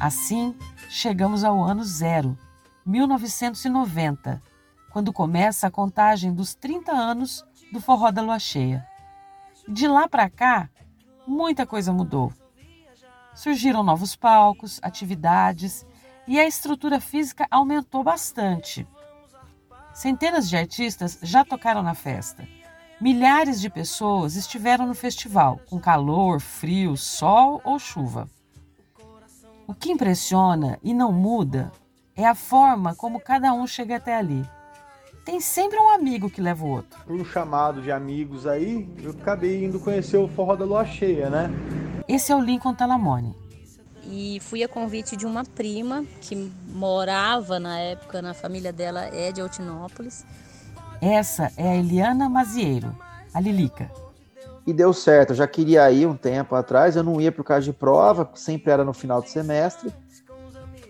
Assim, 0.00 0.54
chegamos 0.88 1.44
ao 1.44 1.62
ano 1.62 1.84
zero, 1.84 2.38
1990, 2.86 4.40
quando 4.90 5.12
começa 5.12 5.66
a 5.66 5.70
contagem 5.70 6.32
dos 6.32 6.54
30 6.54 6.92
anos 6.92 7.44
do 7.72 7.80
Forró 7.80 8.10
da 8.10 8.22
Lua 8.22 8.38
Cheia. 8.38 8.86
De 9.68 9.86
lá 9.86 10.08
para 10.08 10.30
cá, 10.30 10.70
muita 11.26 11.66
coisa 11.66 11.92
mudou. 11.92 12.32
Surgiram 13.34 13.82
novos 13.82 14.16
palcos, 14.16 14.80
atividades 14.82 15.84
e 16.26 16.40
a 16.40 16.46
estrutura 16.46 16.98
física 17.00 17.46
aumentou 17.50 18.02
bastante. 18.02 18.88
Centenas 19.92 20.48
de 20.48 20.56
artistas 20.56 21.18
já 21.22 21.44
tocaram 21.44 21.82
na 21.82 21.92
festa. 21.92 22.48
Milhares 22.98 23.60
de 23.60 23.68
pessoas 23.68 24.36
estiveram 24.36 24.86
no 24.86 24.94
festival, 24.94 25.60
com 25.68 25.78
calor, 25.78 26.40
frio, 26.40 26.96
sol 26.96 27.60
ou 27.62 27.78
chuva. 27.78 28.26
O 29.66 29.74
que 29.74 29.92
impressiona 29.92 30.78
e 30.82 30.94
não 30.94 31.12
muda 31.12 31.70
é 32.16 32.24
a 32.24 32.34
forma 32.34 32.94
como 32.94 33.20
cada 33.20 33.52
um 33.52 33.66
chega 33.66 33.96
até 33.96 34.16
ali. 34.16 34.48
Tem 35.28 35.42
sempre 35.42 35.78
um 35.78 35.90
amigo 35.90 36.30
que 36.30 36.40
leva 36.40 36.64
o 36.64 36.70
outro. 36.70 36.98
Por 37.04 37.14
um 37.14 37.22
chamado 37.22 37.82
de 37.82 37.92
amigos 37.92 38.46
aí, 38.46 38.88
eu 39.02 39.10
acabei 39.10 39.62
indo 39.62 39.78
conhecer 39.78 40.16
o 40.16 40.26
Forró 40.26 40.56
da 40.56 40.64
Lua 40.64 40.86
Cheia, 40.86 41.28
né? 41.28 41.50
Esse 42.08 42.32
é 42.32 42.34
o 42.34 42.40
Lincoln 42.40 42.74
Talamone. 42.74 43.36
E 44.04 44.40
fui 44.40 44.64
a 44.64 44.68
convite 44.68 45.18
de 45.18 45.26
uma 45.26 45.44
prima 45.44 46.02
que 46.22 46.50
morava 46.68 47.60
na 47.60 47.78
época 47.78 48.22
na 48.22 48.32
família 48.32 48.72
dela 48.72 49.04
é 49.04 49.30
de 49.30 49.42
Altinópolis. 49.42 50.24
Essa 50.98 51.52
é 51.58 51.72
a 51.72 51.76
Eliana 51.76 52.26
Mazieiro, 52.26 52.96
a 53.34 53.38
Lilica. 53.38 53.90
E 54.66 54.72
deu 54.72 54.94
certo, 54.94 55.32
eu 55.32 55.36
já 55.36 55.46
queria 55.46 55.90
ir 55.90 56.06
um 56.06 56.16
tempo 56.16 56.54
atrás, 56.54 56.96
eu 56.96 57.02
não 57.02 57.20
ia 57.20 57.30
por 57.30 57.44
causa 57.44 57.66
de 57.66 57.72
prova, 57.74 58.30
sempre 58.34 58.72
era 58.72 58.82
no 58.82 58.94
final 58.94 59.20
do 59.20 59.28
semestre. 59.28 59.92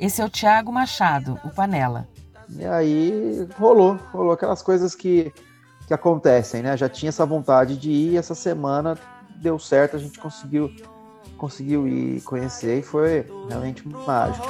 Esse 0.01 0.23
é 0.23 0.25
o 0.25 0.31
Tiago 0.31 0.71
Machado, 0.71 1.41
o 1.45 1.51
Panela. 1.51 2.07
E 2.57 2.65
aí 2.65 3.47
rolou, 3.59 3.99
rolou 4.13 4.33
aquelas 4.33 4.63
coisas 4.63 4.95
que, 4.95 5.33
que 5.87 5.95
acontecem, 5.95 6.63
né? 6.63 6.77
Já 6.77 6.89
tinha 6.89 7.11
essa 7.11 7.27
vontade 7.27 7.77
de 7.77 7.91
ir, 7.91 8.17
essa 8.17 8.35
semana 8.35 8.99
deu 9.37 9.59
certo, 9.59 9.97
a 9.97 9.99
gente 9.99 10.19
conseguiu 10.19 10.71
conseguiu 11.37 11.87
ir 11.87 12.21
conhecer 12.23 12.81
e 12.81 12.83
foi 12.83 13.25
realmente 13.49 13.87
mágico. 13.89 14.45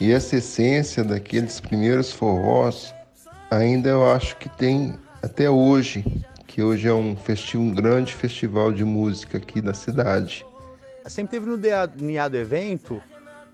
E 0.00 0.10
essa 0.10 0.36
essência 0.36 1.04
daqueles 1.04 1.60
primeiros 1.60 2.10
forrós 2.10 2.94
ainda 3.50 3.90
eu 3.90 4.10
acho 4.10 4.36
que 4.36 4.48
tem 4.48 4.98
até 5.22 5.48
hoje 5.50 6.04
que 6.46 6.62
hoje 6.62 6.88
é 6.88 6.92
um, 6.92 7.16
festival, 7.16 7.66
um 7.66 7.74
grande 7.74 8.14
festival 8.14 8.72
de 8.72 8.84
música 8.84 9.38
aqui 9.38 9.60
da 9.60 9.72
cidade. 9.72 10.44
Sempre 11.06 11.38
teve 11.38 11.46
no 11.46 11.58
Niado 11.96 12.36
Evento 12.36 13.02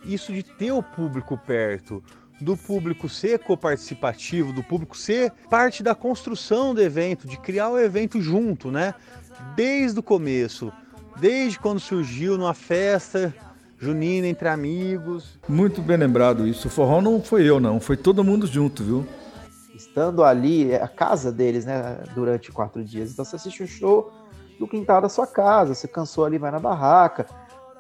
isso 0.04 0.32
de 0.32 0.42
ter 0.42 0.72
o 0.72 0.82
público 0.82 1.36
perto, 1.36 2.02
do 2.40 2.56
público 2.56 3.08
ser 3.08 3.40
coparticipativo, 3.40 4.52
do 4.52 4.62
público 4.62 4.96
ser 4.96 5.32
parte 5.50 5.82
da 5.82 5.94
construção 5.94 6.72
do 6.74 6.80
evento, 6.80 7.26
de 7.26 7.36
criar 7.36 7.70
o 7.70 7.78
evento 7.78 8.20
junto, 8.20 8.70
né? 8.70 8.94
Desde 9.56 9.98
o 9.98 10.02
começo, 10.02 10.72
desde 11.20 11.58
quando 11.58 11.80
surgiu 11.80 12.38
numa 12.38 12.54
festa 12.54 13.34
junina 13.78 14.26
entre 14.26 14.48
amigos. 14.48 15.38
Muito 15.48 15.80
bem 15.82 15.96
lembrado 15.96 16.46
isso. 16.46 16.68
O 16.68 16.70
forró 16.70 17.00
não 17.00 17.22
foi 17.22 17.48
eu, 17.48 17.58
não, 17.58 17.80
foi 17.80 17.96
todo 17.96 18.24
mundo 18.24 18.46
junto, 18.46 18.84
viu? 18.84 19.06
estando 19.78 20.24
ali, 20.24 20.72
é 20.72 20.82
a 20.82 20.88
casa 20.88 21.32
deles, 21.32 21.64
né, 21.64 21.98
durante 22.14 22.52
quatro 22.52 22.84
dias. 22.84 23.12
Então 23.12 23.24
você 23.24 23.36
assiste 23.36 23.62
o 23.62 23.66
show 23.66 24.12
do 24.58 24.66
quintal 24.66 25.00
da 25.00 25.08
sua 25.08 25.26
casa, 25.26 25.74
você 25.74 25.86
cansou 25.86 26.24
ali, 26.24 26.38
vai 26.38 26.50
na 26.50 26.58
barraca, 26.58 27.26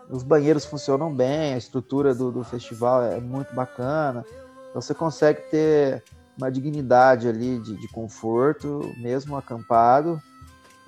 os 0.08 0.22
banheiros 0.22 0.64
funcionam 0.64 1.14
bem, 1.14 1.54
a 1.54 1.58
estrutura 1.58 2.14
do, 2.14 2.30
do 2.30 2.42
festival 2.42 3.02
é 3.02 3.20
muito 3.20 3.54
bacana, 3.54 4.24
então 4.70 4.80
você 4.80 4.94
consegue 4.94 5.42
ter 5.50 6.02
uma 6.36 6.50
dignidade 6.50 7.28
ali 7.28 7.58
de, 7.58 7.76
de 7.76 7.88
conforto, 7.88 8.80
mesmo 8.98 9.36
acampado, 9.36 10.22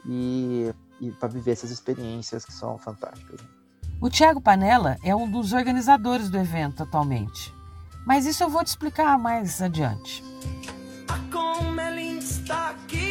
e, 0.06 0.72
e 1.00 1.10
para 1.10 1.28
viver 1.28 1.52
essas 1.52 1.70
experiências 1.70 2.44
que 2.44 2.52
são 2.52 2.78
fantásticas. 2.78 3.40
O 4.00 4.08
Tiago 4.08 4.40
Panella 4.40 4.96
é 5.04 5.14
um 5.14 5.30
dos 5.30 5.52
organizadores 5.52 6.30
do 6.30 6.38
evento 6.38 6.82
atualmente, 6.82 7.52
mas 8.06 8.24
isso 8.24 8.42
eu 8.42 8.48
vou 8.48 8.64
te 8.64 8.68
explicar 8.68 9.18
mais 9.18 9.60
adiante. 9.60 10.24
Como 11.30 11.78
é 11.80 11.94
lindo 11.94 12.24
estar 12.24 12.70
aqui 12.70 13.09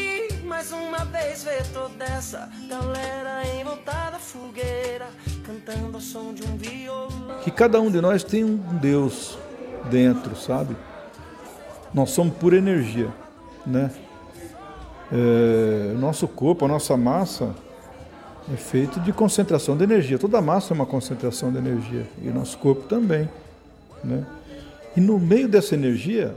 mais 0.49 0.71
uma 0.71 1.05
vez 1.05 1.43
ver 1.43 1.63
toda 1.67 2.03
essa 2.03 2.49
galera 2.67 3.43
em 3.53 3.63
volta 3.63 4.09
da 4.11 4.17
fogueira 4.17 5.05
cantando 5.45 5.95
ao 5.95 6.01
som 6.01 6.33
de 6.33 6.43
um 6.43 6.57
violão. 6.57 7.39
Que 7.43 7.51
cada 7.51 7.79
um 7.79 7.91
de 7.91 8.01
nós 8.01 8.23
tem 8.23 8.43
um 8.43 8.57
Deus 8.57 9.37
dentro, 9.91 10.35
sabe? 10.35 10.75
Nós 11.93 12.09
somos 12.09 12.35
pura 12.35 12.57
energia, 12.57 13.09
né? 13.63 13.91
É, 15.11 15.93
nosso 15.99 16.27
corpo, 16.27 16.65
a 16.65 16.67
nossa 16.67 16.97
massa 16.97 17.53
é 18.51 18.57
feito 18.57 18.99
de 19.01 19.13
concentração 19.13 19.77
de 19.77 19.83
energia. 19.83 20.17
Toda 20.17 20.41
massa 20.41 20.73
é 20.73 20.75
uma 20.75 20.85
concentração 20.87 21.51
de 21.51 21.59
energia 21.59 22.07
e 22.23 22.27
nosso 22.29 22.57
corpo 22.57 22.87
também, 22.87 23.29
né? 24.03 24.25
E 24.97 24.99
no 24.99 25.19
meio 25.19 25.47
dessa 25.47 25.75
energia, 25.75 26.33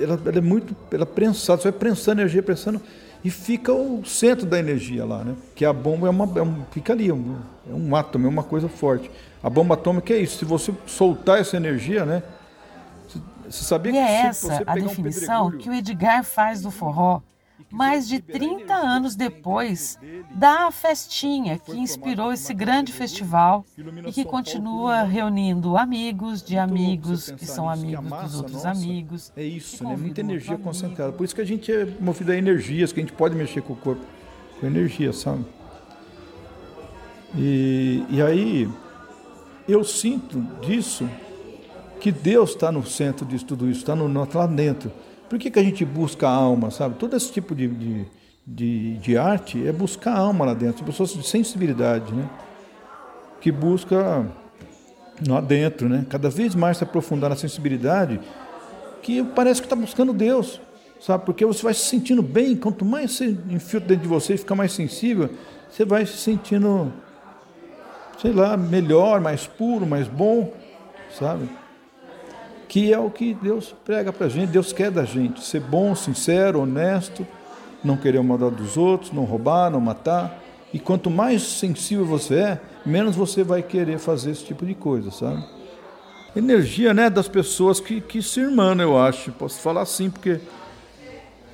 ela, 0.00 0.20
ela 0.24 0.38
é 0.38 0.40
muito 0.40 0.76
ela 0.92 1.02
é 1.02 1.06
prensada, 1.06 1.60
você 1.60 1.70
vai 1.72 1.78
prensando 1.80 2.20
energia, 2.20 2.40
prensando, 2.40 2.80
e 3.24 3.30
fica 3.30 3.72
o 3.72 4.04
centro 4.04 4.46
da 4.46 4.58
energia 4.58 5.04
lá, 5.04 5.24
né? 5.24 5.34
Que 5.54 5.64
a 5.64 5.72
bomba 5.72 6.06
é 6.06 6.10
uma, 6.10 6.38
é 6.38 6.42
um, 6.42 6.64
fica 6.70 6.92
ali, 6.92 7.08
é 7.08 7.14
um, 7.14 7.36
é 7.68 7.74
um 7.74 7.96
átomo, 7.96 8.26
é 8.26 8.28
uma 8.28 8.42
coisa 8.42 8.68
forte. 8.68 9.10
A 9.42 9.50
bomba 9.50 9.74
atômica 9.74 10.12
é 10.12 10.18
isso, 10.18 10.38
se 10.38 10.44
você 10.44 10.72
soltar 10.86 11.40
essa 11.40 11.56
energia, 11.56 12.04
né? 12.04 12.22
Você 13.48 13.64
sabia 13.64 13.90
e 13.90 13.94
que 13.94 13.98
é 13.98 14.26
essa 14.26 14.62
a 14.66 14.74
definição 14.74 15.46
um 15.46 15.58
que 15.58 15.70
o 15.70 15.72
Edgar 15.72 16.22
faz 16.22 16.60
do 16.60 16.70
forró 16.70 17.22
mais 17.70 18.08
de 18.08 18.20
30 18.20 18.74
anos 18.74 19.14
depois 19.14 19.98
da 20.34 20.70
festinha 20.70 21.58
que 21.58 21.72
inspirou 21.72 22.32
esse 22.32 22.54
grande 22.54 22.92
festival 22.92 23.64
e 24.06 24.12
que 24.12 24.24
continua 24.24 25.02
reunindo 25.02 25.76
amigos 25.76 26.42
de 26.42 26.56
amigos 26.56 27.30
que 27.30 27.46
são 27.46 27.68
amigos 27.68 28.10
dos 28.22 28.34
outros 28.36 28.64
amigos. 28.64 29.32
É 29.36 29.44
isso, 29.44 29.84
né? 29.84 29.96
Muita 29.96 30.20
energia 30.20 30.56
concentrada. 30.56 31.12
Por 31.12 31.24
isso 31.24 31.34
que 31.34 31.40
a 31.40 31.46
gente 31.46 31.70
é 31.72 31.86
movido 32.00 32.32
a 32.32 32.36
energias, 32.36 32.92
que 32.92 33.00
a 33.00 33.02
gente 33.02 33.12
pode 33.12 33.34
mexer 33.34 33.62
com 33.62 33.72
o 33.72 33.76
corpo, 33.76 34.04
com 34.60 34.66
energia, 34.66 35.12
sabe? 35.12 35.44
E, 37.36 38.04
e 38.08 38.22
aí 38.22 38.68
eu 39.68 39.84
sinto 39.84 40.40
disso 40.62 41.08
que 42.00 42.10
Deus 42.10 42.50
está 42.50 42.72
no 42.72 42.86
centro 42.86 43.26
disso 43.26 43.44
tudo 43.44 43.68
isso, 43.68 43.80
está 43.80 43.94
no, 43.94 44.28
lá 44.32 44.46
dentro. 44.46 44.90
Por 45.28 45.38
que, 45.38 45.50
que 45.50 45.58
a 45.58 45.62
gente 45.62 45.84
busca 45.84 46.26
a 46.26 46.32
alma, 46.32 46.70
sabe? 46.70 46.96
Todo 46.96 47.16
esse 47.16 47.30
tipo 47.30 47.54
de, 47.54 47.68
de, 47.68 48.06
de, 48.46 48.96
de 48.96 49.18
arte 49.18 49.66
é 49.66 49.72
buscar 49.72 50.16
alma 50.16 50.46
lá 50.46 50.54
dentro, 50.54 50.84
pessoas 50.84 51.12
de 51.12 51.26
sensibilidade, 51.26 52.12
né? 52.14 52.28
Que 53.40 53.52
busca 53.52 54.26
lá 55.26 55.40
dentro, 55.40 55.88
né? 55.88 56.06
Cada 56.08 56.30
vez 56.30 56.54
mais 56.54 56.78
se 56.78 56.84
aprofundar 56.84 57.28
na 57.28 57.36
sensibilidade, 57.36 58.20
que 59.02 59.22
parece 59.22 59.60
que 59.60 59.66
está 59.66 59.76
buscando 59.76 60.12
Deus, 60.12 60.60
sabe? 61.00 61.26
Porque 61.26 61.44
você 61.44 61.62
vai 61.62 61.74
se 61.74 61.84
sentindo 61.84 62.22
bem, 62.22 62.56
quanto 62.56 62.84
mais 62.84 63.12
você 63.12 63.36
infiltra 63.50 63.88
dentro 63.88 64.02
de 64.04 64.08
você 64.08 64.34
e 64.34 64.38
fica 64.38 64.54
mais 64.54 64.72
sensível, 64.72 65.28
você 65.70 65.84
vai 65.84 66.06
se 66.06 66.16
sentindo, 66.16 66.90
sei 68.20 68.32
lá, 68.32 68.56
melhor, 68.56 69.20
mais 69.20 69.46
puro, 69.46 69.86
mais 69.86 70.08
bom, 70.08 70.52
sabe? 71.18 71.48
Que 72.68 72.92
é 72.92 72.98
o 72.98 73.10
que 73.10 73.34
Deus 73.34 73.74
prega 73.84 74.12
pra 74.12 74.28
gente, 74.28 74.50
Deus 74.50 74.72
quer 74.72 74.90
da 74.90 75.04
gente, 75.04 75.42
ser 75.42 75.60
bom, 75.60 75.94
sincero, 75.94 76.60
honesto, 76.60 77.26
não 77.82 77.96
querer 77.96 78.18
o 78.18 78.24
mal 78.24 78.38
dos 78.50 78.76
outros, 78.76 79.10
não 79.10 79.24
roubar, 79.24 79.70
não 79.70 79.80
matar. 79.80 80.42
E 80.72 80.78
quanto 80.78 81.10
mais 81.10 81.42
sensível 81.42 82.04
você 82.04 82.34
é, 82.34 82.60
menos 82.84 83.16
você 83.16 83.42
vai 83.42 83.62
querer 83.62 83.98
fazer 83.98 84.32
esse 84.32 84.44
tipo 84.44 84.66
de 84.66 84.74
coisa, 84.74 85.10
sabe? 85.10 85.42
Energia, 86.36 86.92
né, 86.92 87.08
das 87.08 87.26
pessoas 87.26 87.80
que, 87.80 88.00
que 88.02 88.22
se 88.22 88.40
irmanam, 88.40 88.84
eu 88.84 88.98
acho. 88.98 89.32
Posso 89.32 89.58
falar 89.60 89.80
assim, 89.80 90.10
porque 90.10 90.38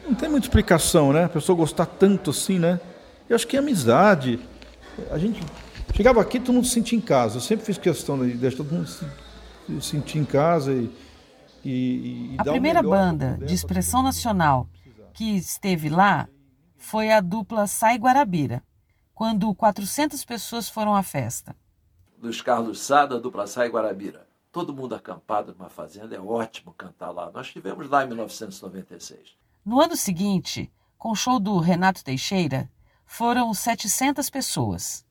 não 0.06 0.14
tem 0.14 0.28
muita 0.28 0.46
explicação, 0.46 1.12
né? 1.12 1.24
A 1.24 1.28
pessoa 1.28 1.56
gostar 1.56 1.86
tanto 1.86 2.30
assim, 2.30 2.58
né? 2.58 2.80
Eu 3.28 3.36
acho 3.36 3.46
que 3.46 3.56
é 3.56 3.60
amizade. 3.60 4.40
A 5.10 5.18
gente 5.18 5.40
chegava 5.94 6.20
aqui, 6.20 6.40
todo 6.40 6.54
mundo 6.54 6.66
se 6.66 6.72
sentia 6.72 6.98
em 6.98 7.00
casa. 7.00 7.36
Eu 7.36 7.40
sempre 7.40 7.64
fiz 7.64 7.78
questão 7.78 8.18
de 8.18 8.34
deixar 8.34 8.56
todo 8.58 8.72
mundo 8.72 8.88
se 8.88 9.06
sentir 9.80 10.18
em 10.18 10.24
casa 10.24 10.72
e, 10.72 10.90
e, 11.64 12.34
e 12.34 12.36
A 12.38 12.44
primeira 12.44 12.82
banda 12.82 13.38
de 13.44 13.54
expressão 13.54 14.02
nacional 14.02 14.68
que 15.12 15.36
esteve 15.36 15.88
lá 15.88 16.28
foi 16.76 17.10
a 17.10 17.20
dupla 17.20 17.66
Sai 17.66 17.96
Guarabira, 17.96 18.62
quando 19.14 19.54
400 19.54 20.24
pessoas 20.24 20.68
foram 20.68 20.94
à 20.94 21.02
festa. 21.02 21.56
Luiz 22.20 22.40
Carlos 22.40 22.80
Sá, 22.80 23.06
da 23.06 23.18
dupla 23.18 23.46
Sai 23.46 23.68
Guarabira. 23.68 24.26
Todo 24.50 24.74
mundo 24.74 24.94
acampado 24.94 25.54
numa 25.56 25.68
fazenda, 25.68 26.14
é 26.14 26.20
ótimo 26.20 26.72
cantar 26.72 27.10
lá. 27.10 27.30
Nós 27.30 27.46
estivemos 27.46 27.88
lá 27.88 28.04
em 28.04 28.08
1996. 28.08 29.36
No 29.64 29.80
ano 29.80 29.96
seguinte, 29.96 30.70
com 30.98 31.10
o 31.10 31.16
show 31.16 31.40
do 31.40 31.58
Renato 31.58 32.04
Teixeira, 32.04 32.70
foram 33.06 33.52
700 33.52 34.30
pessoas. 34.30 35.04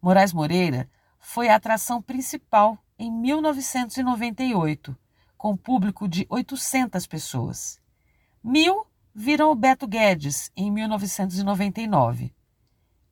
Moraes 0.00 0.32
Moreira 0.32 0.88
foi 1.18 1.48
a 1.48 1.56
atração 1.56 2.02
principal 2.02 2.78
em 2.98 3.10
1998, 3.10 4.96
com 5.42 5.56
público 5.56 6.06
de 6.06 6.24
800 6.30 7.04
pessoas. 7.08 7.80
Mil 8.44 8.86
viram 9.12 9.50
o 9.50 9.56
Beto 9.56 9.88
Guedes 9.88 10.52
em 10.56 10.70
1999. 10.70 12.32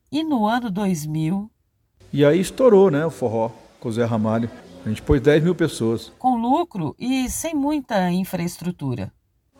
E 0.09 0.23
no 0.23 0.47
ano 0.47 0.71
2000. 0.71 1.51
E 2.13 2.23
aí 2.23 2.39
estourou, 2.39 2.89
né, 2.89 3.05
o 3.05 3.09
forró 3.09 3.51
com 3.81 3.89
o 3.89 3.91
Zé 3.91 4.05
Ramalho. 4.05 4.49
A 4.85 4.87
gente 4.87 5.01
pôs 5.01 5.19
10 5.19 5.43
mil 5.43 5.53
pessoas. 5.53 6.13
Com 6.17 6.37
lucro 6.37 6.95
e 6.97 7.29
sem 7.29 7.53
muita 7.53 8.09
infraestrutura. 8.09 9.11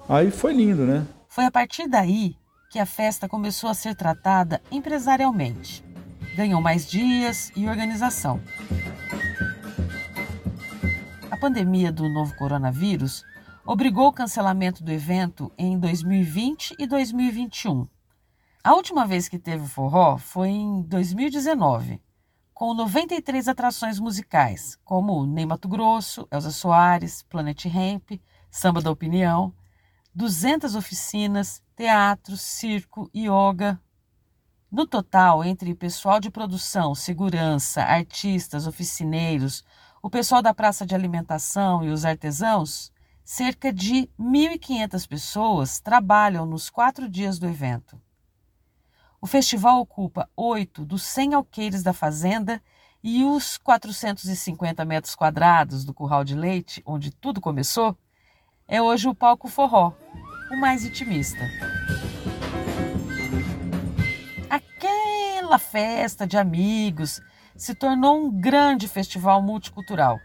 Aí 0.08 0.32
foi 0.32 0.54
lindo, 0.54 0.86
né? 0.86 1.06
Foi 1.28 1.44
a 1.44 1.51
partir 1.51 1.90
daí 1.90 2.38
que 2.72 2.80
a 2.80 2.86
festa 2.86 3.28
começou 3.28 3.70
a 3.70 3.74
ser 3.74 3.96
tratada 3.96 4.62
empresarialmente. 4.72 5.84
Ganhou 6.38 6.62
mais 6.62 6.90
dias 6.90 7.51
e 7.54 7.68
organização. 7.68 8.40
Pandemia 11.41 11.91
do 11.91 12.07
novo 12.07 12.36
coronavírus 12.36 13.25
obrigou 13.65 14.10
o 14.10 14.13
cancelamento 14.13 14.83
do 14.83 14.91
evento 14.91 15.51
em 15.57 15.75
2020 15.79 16.75
e 16.77 16.86
2021. 16.86 17.88
A 18.63 18.75
última 18.75 19.07
vez 19.07 19.27
que 19.27 19.39
teve 19.39 19.63
o 19.63 19.67
forró 19.67 20.19
foi 20.19 20.50
em 20.50 20.83
2019, 20.83 22.00
com 22.53 22.75
93 22.75 23.48
atrações 23.48 24.00
musicais, 24.00 24.77
como 24.85 25.25
Ney 25.25 25.48
Mato 25.48 25.68
Grosso, 25.68 26.27
Elza 26.31 26.51
Soares, 26.51 27.24
Planet 27.24 27.66
Ramp, 27.66 28.11
Samba 28.51 28.79
da 28.79 28.92
Opinião, 28.92 29.51
200 30.13 30.75
oficinas, 30.75 31.63
teatro, 31.75 32.37
circo, 32.37 33.09
yoga. 33.16 33.81
No 34.72 34.85
total, 34.85 35.44
entre 35.44 35.74
pessoal 35.74 36.20
de 36.20 36.29
produção, 36.29 36.94
segurança, 36.94 37.81
artistas, 37.81 38.68
oficineiros, 38.68 39.66
o 40.01 40.09
pessoal 40.09 40.42
da 40.42 40.53
praça 40.53 40.85
de 40.85 40.96
alimentação 40.96 41.83
e 41.83 41.90
os 41.90 42.05
artesãos, 42.05 42.92
cerca 43.24 43.72
de 43.72 44.09
1.500 44.20 45.07
pessoas 45.07 45.79
trabalham 45.79 46.46
nos 46.46 46.70
quatro 46.70 47.07
dias 47.07 47.37
do 47.37 47.48
evento. 47.48 48.01
O 49.22 49.27
festival 49.27 49.79
ocupa 49.79 50.27
oito 50.35 50.83
dos 50.83 51.03
100 51.03 51.35
alqueires 51.35 51.83
da 51.83 51.94
fazenda 51.94 52.61
e 53.03 53.24
os 53.24 53.57
450 53.59 54.83
metros 54.85 55.16
quadrados 55.16 55.85
do 55.85 55.94
curral 55.94 56.24
de 56.24 56.33
leite, 56.33 56.81
onde 56.85 57.11
tudo 57.11 57.40
começou, 57.40 57.96
é 58.68 58.81
hoje 58.81 59.07
o 59.07 59.14
palco 59.14 59.48
forró, 59.48 59.94
o 60.51 60.55
mais 60.55 60.83
intimista. 60.83 61.48
Aquela 64.50 65.59
festa 65.59 66.25
de 66.25 66.37
amigos 66.37 67.22
se 67.55 67.75
tornou 67.75 68.25
um 68.25 68.31
grande 68.31 68.87
festival 68.87 69.42
multicultural 69.42 70.20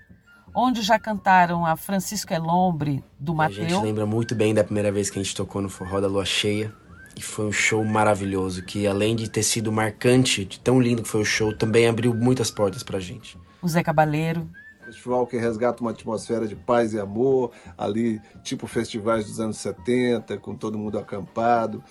onde 0.57 0.81
já 0.81 0.99
cantaram 0.99 1.67
a 1.67 1.77
Francisco 1.77 2.33
Elombre, 2.33 3.05
do 3.21 3.35
Mateu. 3.35 3.63
A 3.63 3.69
gente 3.69 3.83
lembra 3.83 4.07
muito 4.07 4.35
bem 4.35 4.55
da 4.55 4.65
primeira 4.65 4.91
vez 4.91 5.11
que 5.11 5.19
a 5.19 5.23
gente 5.23 5.37
tocou 5.37 5.61
no 5.61 5.69
Forró 5.69 6.01
da 6.01 6.09
Lua 6.09 6.25
Cheia. 6.25 6.73
E 7.15 7.23
foi 7.23 7.47
um 7.47 7.53
show 7.53 7.85
maravilhoso, 7.85 8.63
que 8.63 8.87
além 8.87 9.17
de 9.17 9.29
ter 9.29 9.43
sido 9.43 9.73
marcante, 9.73 10.45
de 10.45 10.59
tão 10.61 10.81
lindo 10.81 11.03
que 11.03 11.09
foi 11.09 11.23
o 11.23 11.25
show, 11.25 11.55
também 11.55 11.87
abriu 11.87 12.15
muitas 12.15 12.51
portas 12.51 12.83
pra 12.83 13.01
gente. 13.01 13.39
O 13.63 13.69
Zé 13.69 13.83
Cabaleiro. 13.83 14.49
Festival 14.85 15.27
que 15.27 15.37
resgata 15.37 15.81
uma 15.81 15.91
atmosfera 15.91 16.47
de 16.47 16.55
paz 16.55 16.93
e 16.93 17.01
amor, 17.01 17.53
ali, 17.77 18.21
tipo 18.43 18.67
festivais 18.67 19.27
dos 19.27 19.41
anos 19.41 19.57
70, 19.57 20.37
com 20.39 20.55
todo 20.55 20.79
mundo 20.79 20.99
acampado. 20.99 21.83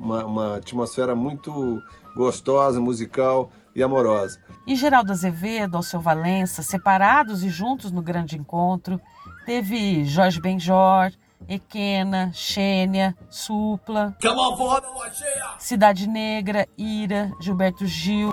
Uma, 0.00 0.24
uma 0.24 0.56
atmosfera 0.56 1.14
muito 1.14 1.82
gostosa, 2.16 2.80
musical 2.80 3.50
e 3.76 3.82
amorosa. 3.82 4.40
E 4.66 4.74
Geraldo 4.74 5.12
Azevedo, 5.12 5.76
Alceu 5.76 6.00
Valença, 6.00 6.62
separados 6.62 7.44
e 7.44 7.50
juntos 7.50 7.92
no 7.92 8.00
grande 8.00 8.36
encontro. 8.36 8.98
Teve 9.44 10.04
Jorge 10.06 10.40
Benjor, 10.40 11.12
Equena, 11.46 12.30
Xênia, 12.32 13.14
Supla, 13.28 14.16
Cidade 15.58 16.08
Negra, 16.08 16.66
Ira, 16.78 17.30
Gilberto 17.40 17.86
Gil, 17.86 18.32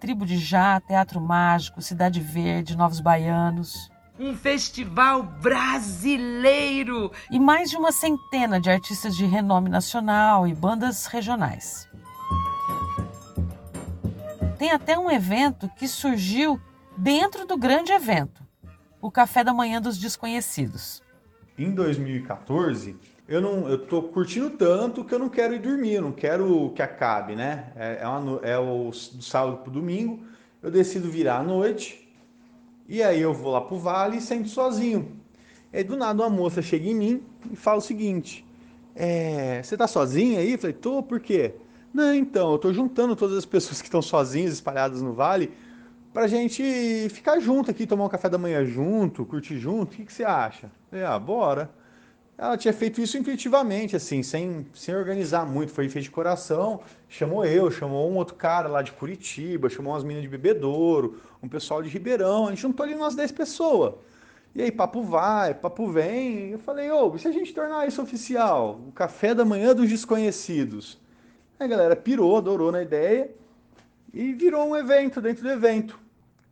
Tribo 0.00 0.24
de 0.24 0.38
Já, 0.38 0.80
Teatro 0.80 1.20
Mágico, 1.20 1.82
Cidade 1.82 2.20
Verde, 2.20 2.76
Novos 2.76 3.00
Baianos. 3.00 3.90
Um 4.18 4.34
festival 4.34 5.22
brasileiro! 5.22 7.12
E 7.30 7.38
mais 7.38 7.68
de 7.68 7.76
uma 7.76 7.92
centena 7.92 8.58
de 8.58 8.70
artistas 8.70 9.14
de 9.14 9.26
renome 9.26 9.68
nacional 9.68 10.48
e 10.48 10.54
bandas 10.54 11.04
regionais. 11.04 11.86
Tem 14.58 14.70
até 14.70 14.98
um 14.98 15.10
evento 15.10 15.70
que 15.76 15.86
surgiu 15.86 16.58
dentro 16.96 17.46
do 17.46 17.58
grande 17.58 17.92
evento, 17.92 18.42
o 19.02 19.10
Café 19.10 19.44
da 19.44 19.52
Manhã 19.52 19.82
dos 19.82 19.98
Desconhecidos. 19.98 21.02
Em 21.58 21.70
2014, 21.70 22.96
eu 23.28 23.42
não, 23.42 23.68
eu 23.68 23.76
tô 23.76 24.02
curtindo 24.04 24.48
tanto 24.48 25.04
que 25.04 25.14
eu 25.14 25.18
não 25.18 25.28
quero 25.28 25.54
ir 25.54 25.58
dormir, 25.58 25.94
eu 25.94 26.02
não 26.02 26.12
quero 26.12 26.72
que 26.74 26.80
acabe, 26.80 27.36
né? 27.36 27.70
É, 27.76 27.98
é, 28.00 28.08
uma, 28.08 28.40
é 28.42 28.58
o 28.58 28.90
do 28.90 29.22
sábado 29.22 29.58
pro 29.58 29.70
domingo, 29.70 30.24
eu 30.62 30.70
decido 30.70 31.10
virar 31.10 31.40
à 31.40 31.42
noite 31.42 32.05
e 32.88 33.02
aí 33.02 33.20
eu 33.20 33.34
vou 33.34 33.52
lá 33.52 33.60
pro 33.60 33.78
vale 33.78 34.18
e 34.18 34.20
sento 34.20 34.48
sozinho. 34.48 35.20
E 35.72 35.78
aí 35.78 35.84
do 35.84 35.96
nada 35.96 36.22
uma 36.22 36.30
moça 36.30 36.62
chega 36.62 36.88
em 36.88 36.94
mim 36.94 37.22
e 37.50 37.56
fala 37.56 37.78
o 37.78 37.82
seguinte: 37.82 38.46
é, 38.94 39.62
você 39.62 39.76
tá 39.76 39.86
sozinha 39.86 40.40
aí? 40.40 40.52
Eu 40.52 40.58
falei, 40.58 40.74
tô, 40.74 41.02
por 41.02 41.20
quê? 41.20 41.54
Não, 41.92 42.14
então, 42.14 42.50
eu 42.50 42.56
estou 42.56 42.72
juntando 42.72 43.16
todas 43.16 43.36
as 43.36 43.46
pessoas 43.46 43.80
que 43.80 43.88
estão 43.88 44.02
sozinhas, 44.02 44.52
espalhadas 44.52 45.02
no 45.02 45.12
vale, 45.12 45.52
para 46.12 46.24
a 46.24 46.28
gente 46.28 47.08
ficar 47.10 47.38
junto 47.40 47.70
aqui, 47.70 47.86
tomar 47.86 48.04
um 48.04 48.08
café 48.08 48.28
da 48.28 48.38
manhã 48.38 48.64
junto, 48.64 49.24
curtir 49.24 49.58
junto. 49.58 49.92
O 49.92 49.96
que, 49.96 50.04
que 50.04 50.12
você 50.12 50.24
acha? 50.24 50.70
falei, 50.90 51.04
ah, 51.04 51.18
bora. 51.18 51.70
Ela 52.38 52.56
tinha 52.58 52.72
feito 52.72 53.00
isso 53.00 53.16
intuitivamente, 53.16 53.96
assim, 53.96 54.22
sem, 54.22 54.66
sem 54.74 54.94
organizar 54.94 55.46
muito. 55.46 55.72
Foi 55.72 55.88
feito 55.88 56.04
de 56.04 56.10
coração. 56.10 56.80
Chamou 57.08 57.44
eu, 57.46 57.70
chamou 57.70 58.10
um 58.10 58.16
outro 58.16 58.34
cara 58.34 58.68
lá 58.68 58.82
de 58.82 58.92
Curitiba, 58.92 59.70
chamou 59.70 59.94
umas 59.94 60.04
meninas 60.04 60.24
de 60.24 60.28
Bebedouro, 60.28 61.18
um 61.42 61.48
pessoal 61.48 61.82
de 61.82 61.88
Ribeirão. 61.88 62.46
A 62.46 62.50
gente 62.50 62.60
juntou 62.60 62.84
ali 62.84 62.94
umas 62.94 63.14
10 63.14 63.32
pessoas. 63.32 63.94
E 64.54 64.60
aí, 64.62 64.70
papo 64.70 65.02
vai, 65.02 65.54
papo 65.54 65.88
vem. 65.88 66.50
Eu 66.50 66.58
falei, 66.58 66.90
ô, 66.90 67.10
oh, 67.10 67.18
se 67.18 67.26
a 67.26 67.32
gente 67.32 67.54
tornar 67.54 67.86
isso 67.88 68.02
oficial? 68.02 68.80
O 68.86 68.92
café 68.92 69.34
da 69.34 69.44
manhã 69.44 69.74
dos 69.74 69.88
desconhecidos. 69.88 70.98
A 71.58 71.66
galera 71.66 71.96
pirou, 71.96 72.36
adorou 72.36 72.70
na 72.70 72.82
ideia 72.82 73.30
e 74.12 74.34
virou 74.34 74.68
um 74.68 74.76
evento 74.76 75.22
dentro 75.22 75.42
do 75.42 75.50
evento. 75.50 75.98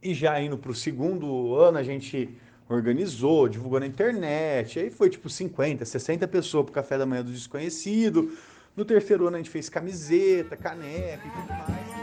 E 0.03 0.15
já 0.15 0.41
indo 0.41 0.57
para 0.57 0.71
o 0.71 0.75
segundo 0.75 1.55
ano, 1.55 1.77
a 1.77 1.83
gente 1.83 2.35
organizou, 2.69 3.49
divulgou 3.49 3.81
na 3.81 3.87
internet. 3.87 4.79
Aí 4.79 4.91
foi 4.91 5.11
tipo 5.11 5.29
50, 5.29 5.85
60 5.85 6.27
pessoas 6.29 6.65
para 6.65 6.71
o 6.71 6.75
café 6.75 6.99
da 6.99 7.07
manhã 7.07 7.23
do 7.23 7.33
desconhecido. 7.33 8.37
No 8.77 8.85
terceiro 8.85 9.27
ano 9.27 9.37
a 9.37 9.39
gente 9.39 9.51
fez 9.51 9.69
camiseta, 9.69 10.57
caneca 10.57 11.27
e 11.27 11.31
tudo 11.31 11.49
mais. 11.49 11.95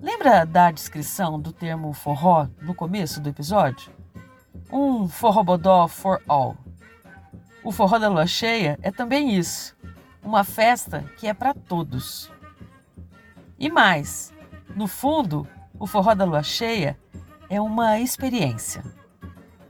Lembra 0.00 0.44
da 0.44 0.70
descrição 0.70 1.40
do 1.40 1.52
termo 1.52 1.92
forró 1.92 2.46
no 2.60 2.74
começo 2.74 3.20
do 3.20 3.28
episódio? 3.28 3.90
Um 4.70 5.08
forrobodó 5.08 5.88
for 5.88 6.20
all. 6.28 6.56
O 7.62 7.72
forró 7.72 7.98
da 7.98 8.08
lua 8.08 8.26
cheia 8.26 8.78
é 8.82 8.90
também 8.90 9.34
isso, 9.34 9.74
uma 10.22 10.44
festa 10.44 11.04
que 11.16 11.26
é 11.26 11.32
para 11.32 11.54
todos. 11.54 12.30
E 13.58 13.70
mais, 13.70 14.33
no 14.74 14.86
fundo, 14.86 15.46
o 15.78 15.86
forró 15.86 16.14
da 16.14 16.24
lua 16.24 16.42
cheia 16.42 16.98
é 17.48 17.60
uma 17.60 18.00
experiência. 18.00 18.82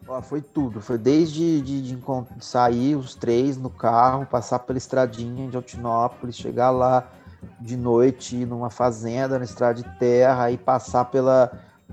Ó, 0.06 0.20
foi 0.20 0.42
tudo, 0.42 0.80
foi 0.80 0.98
desde 0.98 1.62
de, 1.62 1.82
de, 1.82 1.96
de 1.96 2.44
sair 2.44 2.94
os 2.94 3.14
três 3.14 3.56
no 3.56 3.70
carro, 3.70 4.26
passar 4.26 4.58
pela 4.60 4.76
estradinha 4.76 5.48
de 5.48 5.56
Altinópolis, 5.56 6.36
chegar 6.36 6.70
lá 6.70 7.08
de 7.60 7.76
noite 7.76 8.44
numa 8.44 8.70
fazenda, 8.70 9.38
na 9.38 9.44
estrada 9.44 9.82
de 9.82 9.98
terra, 9.98 10.50
e 10.50 10.58
passar 10.58 11.06
pela 11.06 11.50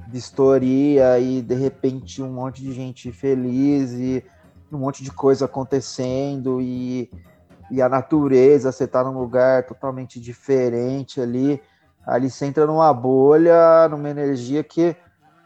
vistoria 0.08 1.20
e 1.20 1.42
de 1.42 1.56
repente 1.56 2.22
um 2.22 2.32
monte 2.32 2.62
de 2.62 2.74
gente 2.74 3.12
feliz 3.12 3.92
e 3.92 4.24
um 4.72 4.78
monte 4.78 5.04
de 5.04 5.12
coisa 5.12 5.46
acontecendo 5.46 6.62
e, 6.62 7.10
e 7.70 7.82
a 7.82 7.90
natureza, 7.90 8.72
você 8.72 8.88
tá 8.88 9.04
num 9.04 9.18
lugar 9.18 9.66
totalmente 9.66 10.20
diferente 10.20 11.20
ali, 11.20 11.62
ali 12.06 12.30
você 12.30 12.46
entra 12.46 12.66
numa 12.66 12.94
bolha, 12.94 13.88
numa 13.90 14.10
energia 14.10 14.64
que 14.64 14.96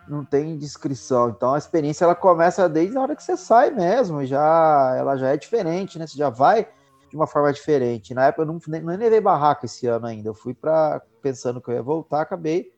não 0.08 0.24
tem 0.24 0.58
descrição. 0.58 1.30
Então 1.30 1.54
a 1.54 1.58
experiência 1.58 2.06
ela 2.06 2.16
começa 2.16 2.70
desde 2.70 2.98
a 2.98 3.02
hora 3.02 3.16
que 3.16 3.24
você 3.24 3.36
sai 3.36 3.72
mesmo, 3.72 4.26
já 4.26 4.96
ela 4.98 5.18
já 5.18 5.30
é 5.30 5.38
diferente, 5.38 5.98
né? 5.98 6.08
Você 6.08 6.18
já 6.18 6.30
vai 6.30 6.68
de 7.10 7.16
uma 7.16 7.28
forma 7.28 7.52
diferente. 7.52 8.14
Na 8.14 8.26
época 8.26 8.44
eu 8.44 8.48
não, 8.48 8.60
nem, 8.68 8.82
nem 8.82 8.98
levei 8.98 9.22
barraca 9.22 9.66
esse 9.66 9.88
ano 9.88 10.06
ainda. 10.06 10.30
Eu 10.30 10.34
fui 10.34 10.54
para 10.54 11.02
pensando 11.22 11.60
que 11.60 11.70
eu 11.70 11.76
ia 11.76 11.84
voltar, 11.84 12.22
acabei 12.22 12.72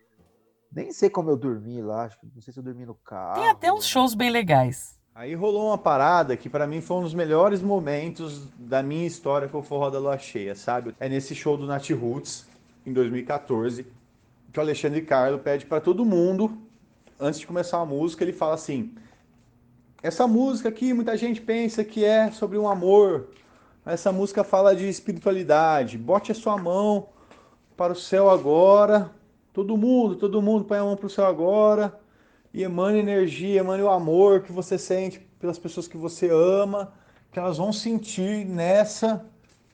nem 0.72 0.92
sei 0.92 1.10
como 1.10 1.30
eu 1.30 1.38
dormi 1.38 1.82
lá, 1.82 2.10
não 2.34 2.42
sei 2.42 2.54
se 2.54 2.60
eu 2.60 2.64
dormi 2.64 2.86
no 2.86 2.96
carro. 2.96 3.42
Tem 3.42 3.50
até 3.50 3.72
uns 3.72 3.86
shows 3.86 4.14
bem 4.14 4.30
legais. 4.30 4.98
Aí 5.16 5.34
rolou 5.34 5.68
uma 5.68 5.78
parada 5.78 6.38
que 6.38 6.48
para 6.48 6.68
mim 6.68 6.80
foi 6.80 6.98
um 6.98 7.02
dos 7.02 7.14
melhores 7.14 7.62
momentos 7.62 8.48
da 8.56 8.84
minha 8.84 9.08
história 9.08 9.48
com 9.48 9.58
o 9.58 9.64
Forró 9.64 9.90
da 9.90 9.98
Lua 9.98 10.18
Cheia, 10.18 10.54
sabe? 10.54 10.96
É 11.00 11.10
nesse 11.10 11.34
show 11.34 11.58
do 11.58 11.66
Nat 11.66 11.90
Roots, 11.90 12.46
em 12.88 12.94
2014, 12.94 13.86
que 14.52 14.60
o 14.60 14.62
Alexandre 14.62 15.02
Carlo 15.02 15.40
pede 15.40 15.66
para 15.66 15.82
todo 15.82 16.06
mundo, 16.06 16.58
antes 17.20 17.40
de 17.40 17.46
começar 17.46 17.80
a 17.80 17.86
música, 17.86 18.24
ele 18.24 18.32
fala 18.32 18.54
assim: 18.56 18.96
essa 20.02 20.26
música 20.26 20.70
aqui 20.70 20.94
muita 20.94 21.18
gente 21.18 21.42
pensa 21.42 21.84
que 21.84 22.06
é 22.06 22.32
sobre 22.32 22.58
um 22.58 22.68
amor, 22.68 23.28
essa 23.86 24.12
música 24.12 24.44
fala 24.44 24.74
de 24.74 24.88
espiritualidade. 24.88 25.98
Bote 25.98 26.32
a 26.32 26.36
sua 26.36 26.58
mão 26.58 27.10
para 27.76 27.94
o 27.94 27.96
céu 27.96 28.30
agora. 28.30 29.12
Todo 29.54 29.78
mundo, 29.78 30.16
todo 30.16 30.42
mundo 30.42 30.66
põe 30.66 30.78
a 30.78 30.84
mão 30.84 30.96
para 30.96 31.08
o 31.08 31.10
céu 31.10 31.26
agora. 31.26 31.98
E 32.54 32.64
emane 32.64 33.00
energia, 33.00 33.60
emane 33.60 33.84
o 33.84 33.90
amor 33.90 34.42
que 34.42 34.52
você 34.52 34.78
sente 34.78 35.20
pelas 35.40 35.60
pessoas 35.60 35.88
que 35.88 35.96
você 35.96 36.30
ama, 36.30 36.94
que 37.32 37.40
elas 37.40 37.58
vão 37.58 37.72
sentir 37.72 38.46
nessa 38.46 39.26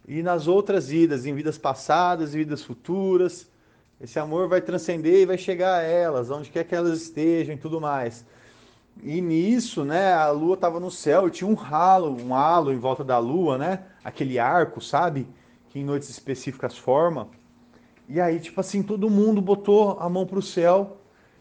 e 0.08 0.22
nas 0.22 0.48
outras 0.48 0.88
vidas, 0.90 1.26
em 1.26 1.34
vidas 1.34 1.58
passadas 1.58 2.34
e 2.34 2.38
vidas 2.38 2.64
futuras. 2.64 3.48
Esse 4.02 4.20
amor 4.20 4.50
vai 4.50 4.62
transcender 4.62 5.22
e 5.22 5.26
vai 5.26 5.38
chegar 5.38 5.80
a 5.80 5.82
elas, 5.82 6.30
onde 6.30 6.50
quer 6.50 6.66
que 6.66 6.76
elas 6.76 7.02
estejam 7.02 7.56
e 7.56 7.58
tudo 7.58 7.80
mais. 7.80 8.26
E 9.02 9.22
nisso, 9.22 9.84
né, 9.84 10.14
a 10.14 10.30
lua 10.30 10.56
estava 10.56 10.80
no 10.80 10.92
céu 10.92 11.28
e 11.28 11.32
tinha 11.32 11.50
um 11.50 11.58
halo, 11.58 12.22
um 12.22 12.36
halo 12.36 12.72
em 12.72 12.78
volta 12.78 13.04
da 13.04 13.18
lua, 13.18 13.58
né? 13.58 13.84
Aquele 14.04 14.38
arco, 14.38 14.82
sabe? 14.82 15.28
Que 15.70 15.80
em 15.80 15.84
noites 15.84 16.10
específicas 16.10 16.78
forma. 16.78 17.30
E 18.08 18.20
aí, 18.20 18.40
tipo 18.40 18.60
assim, 18.60 18.84
todo 18.84 19.10
mundo 19.10 19.42
botou 19.42 19.98
a 20.00 20.10
mão 20.10 20.26
pro 20.26 20.42
céu 20.42 20.98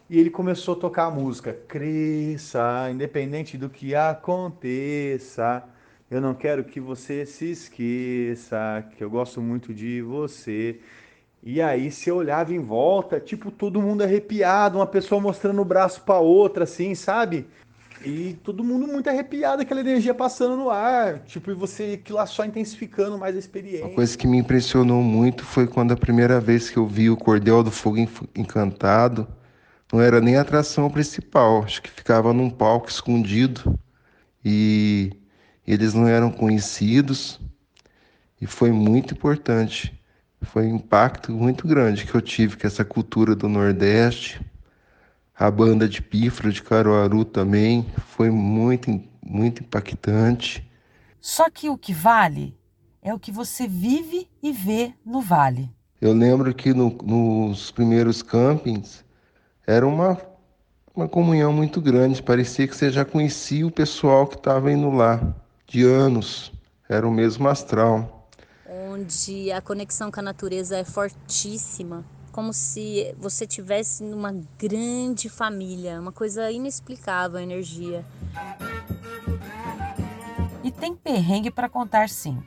e 0.09 0.19
ele 0.19 0.31
começou 0.31 0.75
a 0.75 0.79
tocar 0.79 1.07
a 1.07 1.11
música. 1.11 1.53
Cresça, 1.53 2.89
independente 2.91 3.59
do 3.59 3.69
que 3.69 3.95
aconteça. 3.95 5.65
Eu 6.13 6.21
não 6.21 6.35
quero 6.35 6.63
que 6.63 6.79
você 6.79 7.25
se 7.25 7.53
esqueça, 7.53 8.85
que 8.95 9.03
eu 9.03 9.09
gosto 9.09 9.41
muito 9.41 9.73
de 9.73 10.03
você. 10.03 10.79
E 11.43 11.59
aí 11.59 11.91
você 11.91 12.13
olhava 12.13 12.53
em 12.53 12.59
volta, 12.59 13.19
tipo, 13.19 13.51
todo 13.51 13.81
mundo 13.81 14.03
arrepiado, 14.03 14.77
uma 14.77 14.87
pessoa 14.87 15.19
mostrando 15.19 15.63
o 15.63 15.65
braço 15.65 16.03
para 16.03 16.19
outra, 16.19 16.65
assim, 16.65 16.95
sabe? 16.95 17.47
E 18.05 18.37
todo 18.45 18.63
mundo 18.63 18.87
muito 18.87 19.09
arrepiado, 19.09 19.63
aquela 19.63 19.81
energia 19.81 20.13
passando 20.13 20.55
no 20.55 20.69
ar, 20.69 21.21
tipo, 21.21 21.51
e 21.51 21.55
você 21.55 21.97
que 21.97 22.13
lá 22.13 22.27
só 22.27 22.45
intensificando 22.45 23.17
mais 23.17 23.35
a 23.35 23.39
experiência. 23.39 23.87
Uma 23.87 23.95
coisa 23.95 24.19
que 24.19 24.27
me 24.27 24.37
impressionou 24.37 25.03
muito 25.03 25.47
foi 25.47 25.67
quando 25.67 25.93
a 25.93 25.97
primeira 25.97 26.39
vez 26.39 26.69
que 26.69 26.77
eu 26.77 26.87
vi 26.87 27.09
o 27.09 27.17
Cordel 27.17 27.63
do 27.63 27.71
Fogo 27.71 27.97
Encantado, 28.37 29.27
não 29.91 29.99
era 29.99 30.21
nem 30.21 30.37
a 30.37 30.43
atração 30.43 30.91
principal, 30.91 31.63
acho 31.63 31.81
que 31.81 31.91
ficava 31.91 32.35
num 32.35 32.51
palco 32.51 32.91
escondido 32.91 33.81
e 34.45 35.22
eles 35.67 35.95
não 35.95 36.07
eram 36.09 36.31
conhecidos 36.31 37.41
e 38.41 38.47
foi 38.47 38.73
muito 38.73 39.15
importante 39.15 40.03
foi 40.43 40.67
um 40.67 40.77
impacto 40.77 41.33
muito 41.33 41.67
grande 41.67 42.05
que 42.05 42.15
eu 42.15 42.21
tive 42.21 42.57
com 42.57 42.67
essa 42.67 42.85
cultura 42.85 43.35
do 43.35 43.49
Nordeste. 43.49 44.41
A 45.35 45.51
banda 45.51 45.89
de 45.89 46.03
pífaro 46.03 46.53
de 46.53 46.63
Caruaru 46.63 47.25
também 47.25 47.87
foi 48.09 48.31
muito, 48.31 49.03
muito 49.25 49.63
impactante. 49.63 50.69
Só 51.21 51.49
que 51.49 51.69
o 51.69 51.79
que 51.79 51.93
vale 51.93 52.57
é 53.01 53.15
o 53.15 53.19
que 53.19 53.33
você 53.33 53.67
vive 53.67 54.29
e 54.43 54.53
vê 54.53 54.93
no 55.05 55.21
vale. 55.21 55.71
Eu 56.01 56.13
lembro 56.13 56.53
que 56.53 56.75
no, 56.75 56.91
nos 56.91 57.71
primeiros 57.71 58.23
campings 58.23 59.05
era 59.67 59.87
uma, 59.87 60.21
uma 60.95 61.09
comunhão 61.09 61.53
muito 61.53 61.81
grande. 61.81 62.23
Parecia 62.23 62.67
que 62.67 62.77
você 62.77 62.91
já 62.91 63.05
conhecia 63.05 63.67
o 63.67 63.71
pessoal 63.71 64.27
que 64.27 64.37
estava 64.37 64.71
indo 64.71 64.91
lá 64.91 65.35
de 65.73 65.85
anos. 65.85 66.53
Era 66.89 67.07
o 67.07 67.11
mesmo 67.11 67.49
astral 67.49 68.23
onde 68.93 69.51
a 69.53 69.61
conexão 69.61 70.11
com 70.11 70.21
a 70.21 70.23
natureza 70.23 70.77
é 70.79 70.85
fortíssima, 70.85 72.05
como 72.31 72.53
se 72.53 73.15
você 73.19 73.47
tivesse 73.47 74.03
numa 74.03 74.33
grande 74.59 75.29
família, 75.29 76.01
uma 76.01 76.13
coisa 76.13 76.51
inexplicável 76.51 77.39
a 77.39 77.43
energia. 77.43 78.05
E 80.63 80.71
tem 80.71 80.95
perrengue 80.95 81.51
para 81.51 81.69
contar 81.69 82.09
sim. 82.09 82.43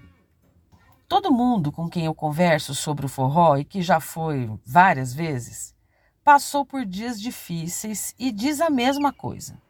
Todo 1.08 1.32
mundo 1.32 1.72
com 1.72 1.88
quem 1.88 2.06
eu 2.06 2.16
converso 2.16 2.74
sobre 2.74 3.06
o 3.06 3.10
forró 3.10 3.58
e 3.58 3.66
que 3.66 3.82
já 3.82 4.00
foi 4.00 4.50
várias 4.66 5.14
vezes, 5.14 5.76
passou 6.24 6.66
por 6.66 6.84
dias 6.84 7.22
difíceis 7.22 8.16
e 8.18 8.32
diz 8.32 8.60
a 8.60 8.72
mesma 8.72 9.14
coisa. 9.14 9.62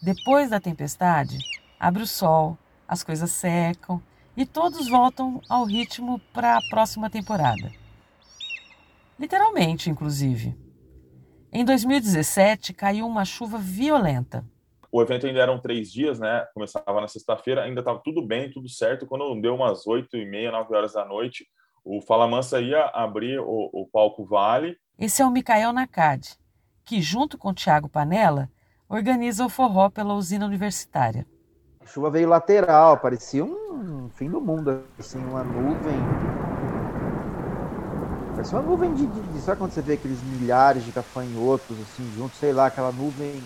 Depois 0.00 0.50
da 0.50 0.60
tempestade, 0.60 1.38
abre 1.80 2.04
o 2.04 2.06
sol, 2.06 2.56
as 2.94 3.02
coisas 3.04 3.30
secam 3.30 4.00
e 4.36 4.46
todos 4.46 4.88
voltam 4.88 5.40
ao 5.48 5.64
ritmo 5.64 6.18
para 6.32 6.56
a 6.56 6.62
próxima 6.70 7.10
temporada. 7.10 7.70
Literalmente, 9.18 9.90
inclusive. 9.90 10.56
Em 11.52 11.64
2017, 11.64 12.72
caiu 12.72 13.06
uma 13.06 13.24
chuva 13.24 13.58
violenta. 13.58 14.44
O 14.90 15.02
evento 15.02 15.26
ainda 15.26 15.40
eram 15.40 15.58
três 15.58 15.92
dias, 15.92 16.18
né? 16.18 16.46
Começava 16.54 17.00
na 17.00 17.08
sexta-feira, 17.08 17.62
ainda 17.62 17.80
estava 17.80 18.00
tudo 18.04 18.24
bem, 18.24 18.50
tudo 18.50 18.68
certo. 18.68 19.06
Quando 19.06 19.40
deu 19.40 19.54
umas 19.54 19.86
oito 19.86 20.16
e 20.16 20.24
meia, 20.24 20.52
nove 20.52 20.74
horas 20.74 20.92
da 20.92 21.04
noite, 21.04 21.46
o 21.84 22.00
Fala 22.00 22.26
Mansa 22.26 22.60
ia 22.60 22.86
abrir 22.86 23.38
o, 23.40 23.70
o 23.72 23.88
palco 23.92 24.24
Vale. 24.24 24.76
Esse 24.98 25.20
é 25.20 25.26
o 25.26 25.30
Micael 25.30 25.72
Nakad, 25.72 26.36
que, 26.84 27.02
junto 27.02 27.36
com 27.36 27.50
o 27.50 27.54
Tiago 27.54 27.88
Panella, 27.88 28.48
organiza 28.88 29.44
o 29.44 29.48
forró 29.48 29.90
pela 29.90 30.14
usina 30.14 30.46
universitária. 30.46 31.26
A 31.84 31.86
chuva 31.86 32.08
veio 32.08 32.28
lateral, 32.28 32.96
parecia 32.96 33.44
um 33.44 34.08
fim 34.14 34.30
do 34.30 34.40
mundo, 34.40 34.82
assim, 34.98 35.18
uma 35.18 35.44
nuvem. 35.44 35.98
Parecia 38.34 38.58
uma 38.58 38.66
nuvem 38.66 38.94
de, 38.94 39.06
de, 39.06 39.20
de. 39.20 39.40
Sabe 39.40 39.58
quando 39.58 39.72
você 39.72 39.82
vê 39.82 39.92
aqueles 39.92 40.22
milhares 40.22 40.82
de 40.82 40.90
gafanhotos, 40.90 41.76
assim, 41.82 42.10
juntos, 42.16 42.38
sei 42.38 42.54
lá, 42.54 42.66
aquela 42.66 42.90
nuvem. 42.90 43.42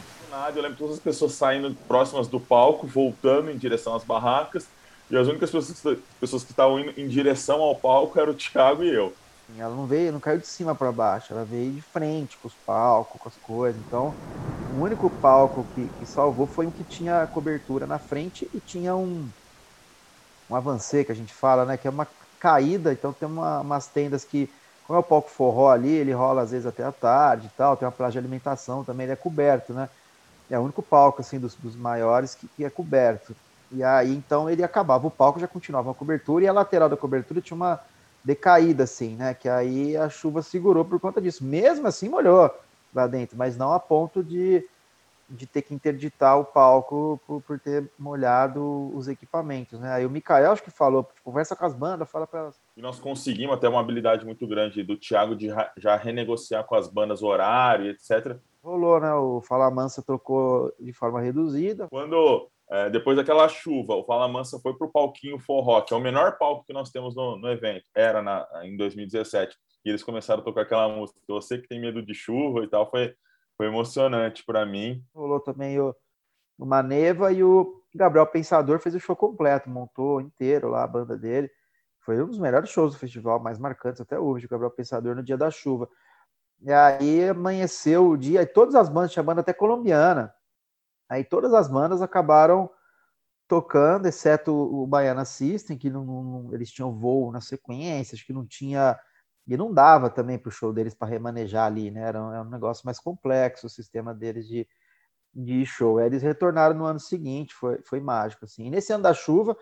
Eu 0.54 0.62
lembro 0.62 0.78
todas 0.78 0.94
as 0.94 1.00
pessoas 1.00 1.32
saindo 1.32 1.76
próximas 1.88 2.28
do 2.28 2.38
palco, 2.38 2.86
voltando 2.86 3.50
em 3.50 3.56
direção 3.56 3.96
às 3.96 4.04
barracas, 4.04 4.68
e 5.10 5.16
as 5.16 5.26
únicas 5.26 5.50
pessoas, 5.50 5.98
pessoas 6.20 6.44
que 6.44 6.52
estavam 6.52 6.78
indo 6.78 6.92
em 6.96 7.08
direção 7.08 7.60
ao 7.60 7.74
palco 7.74 8.20
eram 8.20 8.32
o 8.32 8.36
Thiago 8.36 8.84
e 8.84 8.94
eu. 8.94 9.12
Ela 9.58 9.74
não 9.74 9.86
veio, 9.86 10.12
não 10.12 10.20
caiu 10.20 10.38
de 10.38 10.46
cima 10.46 10.74
para 10.74 10.92
baixo, 10.92 11.32
ela 11.32 11.44
veio 11.44 11.72
de 11.72 11.80
frente 11.80 12.36
com 12.36 12.46
os 12.46 12.54
palcos, 12.66 13.20
com 13.20 13.28
as 13.28 13.36
coisas. 13.36 13.80
Então, 13.86 14.14
o 14.78 14.84
único 14.84 15.10
palco 15.10 15.64
que, 15.66 15.90
que 15.90 16.06
salvou 16.06 16.46
foi 16.46 16.66
um 16.66 16.72
que 16.72 16.84
tinha 16.84 17.26
cobertura 17.26 17.86
na 17.86 17.98
frente 17.98 18.48
e 18.52 18.60
tinha 18.60 18.96
um 18.96 19.32
um 20.48 20.54
avancê 20.54 21.04
que 21.04 21.12
a 21.12 21.14
gente 21.14 21.32
fala, 21.34 21.64
né? 21.64 21.76
Que 21.76 21.86
é 21.88 21.90
uma 21.90 22.06
caída, 22.38 22.92
então 22.92 23.12
tem 23.12 23.28
uma, 23.28 23.60
umas 23.60 23.88
tendas 23.90 24.24
que, 24.24 24.52
como 24.82 24.96
é 24.96 25.00
o 25.00 25.04
palco 25.04 25.28
forró 25.30 25.70
ali, 25.70 25.90
ele 25.90 26.12
rola 26.12 26.42
às 26.42 26.50
vezes 26.52 26.66
até 26.66 26.84
a 26.84 26.92
tarde 26.92 27.48
e 27.48 27.50
tal, 27.50 27.76
tem 27.76 27.86
uma 27.86 27.92
praça 27.92 28.12
de 28.12 28.18
alimentação 28.18 28.84
também, 28.84 29.04
ele 29.04 29.12
é 29.12 29.16
coberto, 29.16 29.74
né? 29.74 29.90
É 30.50 30.58
o 30.58 30.62
único 30.62 30.82
palco, 30.82 31.20
assim, 31.22 31.40
dos, 31.40 31.56
dos 31.56 31.76
maiores 31.76 32.34
que, 32.34 32.48
que 32.48 32.64
é 32.64 32.70
coberto. 32.70 33.36
E 33.70 33.82
aí, 33.84 34.14
então, 34.14 34.50
ele 34.50 34.62
acabava 34.64 35.06
o 35.06 35.10
palco, 35.10 35.40
já 35.40 35.48
continuava 35.48 35.90
a 35.92 35.94
cobertura, 35.94 36.44
e 36.44 36.48
a 36.48 36.52
lateral 36.52 36.88
da 36.88 36.96
cobertura 36.96 37.40
tinha 37.42 37.56
uma 37.56 37.80
decaída, 38.24 38.84
assim, 38.84 39.16
né? 39.16 39.34
Que 39.34 39.48
aí 39.48 39.96
a 39.96 40.08
chuva 40.10 40.42
segurou 40.42 40.84
por 40.86 41.00
conta 41.00 41.20
disso. 41.20 41.44
Mesmo 41.44 41.86
assim, 41.88 42.08
molhou 42.08 42.50
lá 42.94 43.06
dentro, 43.06 43.36
mas 43.36 43.56
não 43.56 43.72
a 43.72 43.80
ponto 43.80 44.22
de, 44.22 44.66
de 45.28 45.46
ter 45.46 45.62
que 45.62 45.74
interditar 45.74 46.38
o 46.38 46.44
palco 46.44 47.20
por, 47.26 47.42
por 47.42 47.58
ter 47.58 47.90
molhado 47.98 48.90
os 48.94 49.08
equipamentos, 49.08 49.78
né? 49.78 49.92
Aí 49.92 50.06
o 50.06 50.10
Mikael, 50.10 50.52
acho 50.52 50.62
que 50.62 50.70
falou, 50.70 51.04
tipo, 51.04 51.22
conversa 51.22 51.54
com 51.54 51.64
as 51.64 51.74
bandas, 51.74 52.10
fala 52.10 52.26
para 52.26 52.40
elas. 52.40 52.60
E 52.76 52.82
nós 52.82 52.98
conseguimos 52.98 53.56
até 53.56 53.68
uma 53.68 53.80
habilidade 53.80 54.24
muito 54.24 54.46
grande 54.46 54.82
do 54.82 54.96
Thiago 54.96 55.36
de 55.36 55.48
já 55.76 55.96
renegociar 55.96 56.64
com 56.64 56.74
as 56.74 56.88
bandas 56.88 57.22
horário, 57.22 57.90
etc. 57.90 58.36
Rolou, 58.62 59.00
né? 59.00 59.12
O 59.14 59.40
Fala 59.40 59.70
Mansa 59.70 60.02
trocou 60.02 60.72
de 60.78 60.92
forma 60.92 61.20
reduzida. 61.20 61.86
Quando 61.88 62.48
é, 62.70 62.90
depois 62.90 63.16
daquela 63.16 63.48
chuva, 63.48 63.94
o 63.94 64.04
Fala 64.04 64.28
Mansa 64.28 64.58
foi 64.60 64.76
para 64.76 64.86
o 64.86 64.90
palquinho 64.90 65.38
forró, 65.38 65.80
que 65.80 65.94
é 65.94 65.96
o 65.96 66.00
menor 66.00 66.36
palco 66.36 66.64
que 66.66 66.72
nós 66.72 66.90
temos 66.90 67.16
no, 67.16 67.38
no 67.38 67.48
evento. 67.48 67.84
Era 67.94 68.20
na, 68.20 68.46
em 68.62 68.76
2017. 68.76 69.56
E 69.84 69.88
eles 69.88 70.02
começaram 70.02 70.42
a 70.42 70.44
tocar 70.44 70.62
aquela 70.62 70.88
música. 70.88 71.18
Você 71.28 71.58
que 71.58 71.66
tem 71.66 71.80
medo 71.80 72.04
de 72.04 72.14
chuva 72.14 72.62
e 72.64 72.68
tal, 72.68 72.90
foi, 72.90 73.14
foi 73.56 73.66
emocionante 73.66 74.44
para 74.44 74.66
mim. 74.66 75.02
Rolou 75.14 75.40
também 75.40 75.80
o, 75.80 75.94
o 76.58 76.66
Maneva 76.66 77.32
e 77.32 77.42
o 77.42 77.82
Gabriel 77.94 78.26
Pensador 78.26 78.78
fez 78.80 78.94
o 78.94 79.00
show 79.00 79.16
completo, 79.16 79.70
montou 79.70 80.20
inteiro 80.20 80.68
lá 80.68 80.84
a 80.84 80.88
banda 80.88 81.16
dele. 81.16 81.50
Foi 82.00 82.22
um 82.22 82.26
dos 82.26 82.38
melhores 82.38 82.68
shows 82.68 82.92
do 82.92 82.98
festival, 82.98 83.40
mais 83.40 83.58
marcantes 83.58 84.00
até 84.00 84.18
hoje, 84.18 84.46
o 84.46 84.48
Gabriel 84.48 84.70
Pensador 84.70 85.14
no 85.14 85.22
dia 85.22 85.36
da 85.38 85.50
chuva. 85.50 85.88
E 86.60 86.72
aí 86.72 87.28
amanheceu 87.28 88.08
o 88.10 88.16
dia, 88.16 88.42
e 88.42 88.46
todas 88.46 88.74
as 88.74 88.88
bandas, 88.88 89.12
tinha 89.12 89.22
banda 89.22 89.40
até 89.40 89.52
colombiana, 89.52 90.34
Aí 91.08 91.24
todas 91.24 91.54
as 91.54 91.68
bandas 91.68 92.02
acabaram 92.02 92.70
tocando, 93.48 94.06
exceto 94.06 94.52
o 94.52 94.86
Baiana 94.86 95.24
System, 95.24 95.78
que 95.78 95.88
não, 95.88 96.04
não, 96.04 96.54
eles 96.54 96.70
tinham 96.70 96.94
voo 96.94 97.32
na 97.32 97.40
sequência, 97.40 98.14
acho 98.14 98.26
que 98.26 98.32
não 98.32 98.46
tinha. 98.46 98.98
E 99.46 99.56
não 99.56 99.72
dava 99.72 100.10
também 100.10 100.38
para 100.38 100.50
o 100.50 100.52
show 100.52 100.74
deles 100.74 100.94
para 100.94 101.08
remanejar 101.08 101.64
ali, 101.66 101.90
né? 101.90 102.02
Era 102.02 102.22
um, 102.22 102.32
era 102.32 102.42
um, 102.42 102.50
negócio 102.50 102.84
mais 102.84 103.00
complexo 103.00 103.66
o 103.66 103.70
sistema 103.70 104.14
deles 104.14 104.46
de, 104.46 104.68
de 105.34 105.64
show. 105.64 105.98
Aí 105.98 106.06
eles 106.06 106.22
retornaram 106.22 106.74
no 106.76 106.84
ano 106.84 107.00
seguinte, 107.00 107.54
foi, 107.54 107.80
foi 107.82 107.98
mágico. 107.98 108.44
Assim. 108.44 108.66
E 108.66 108.70
nesse 108.70 108.92
ano 108.92 109.04
da 109.04 109.14
chuva, 109.14 109.56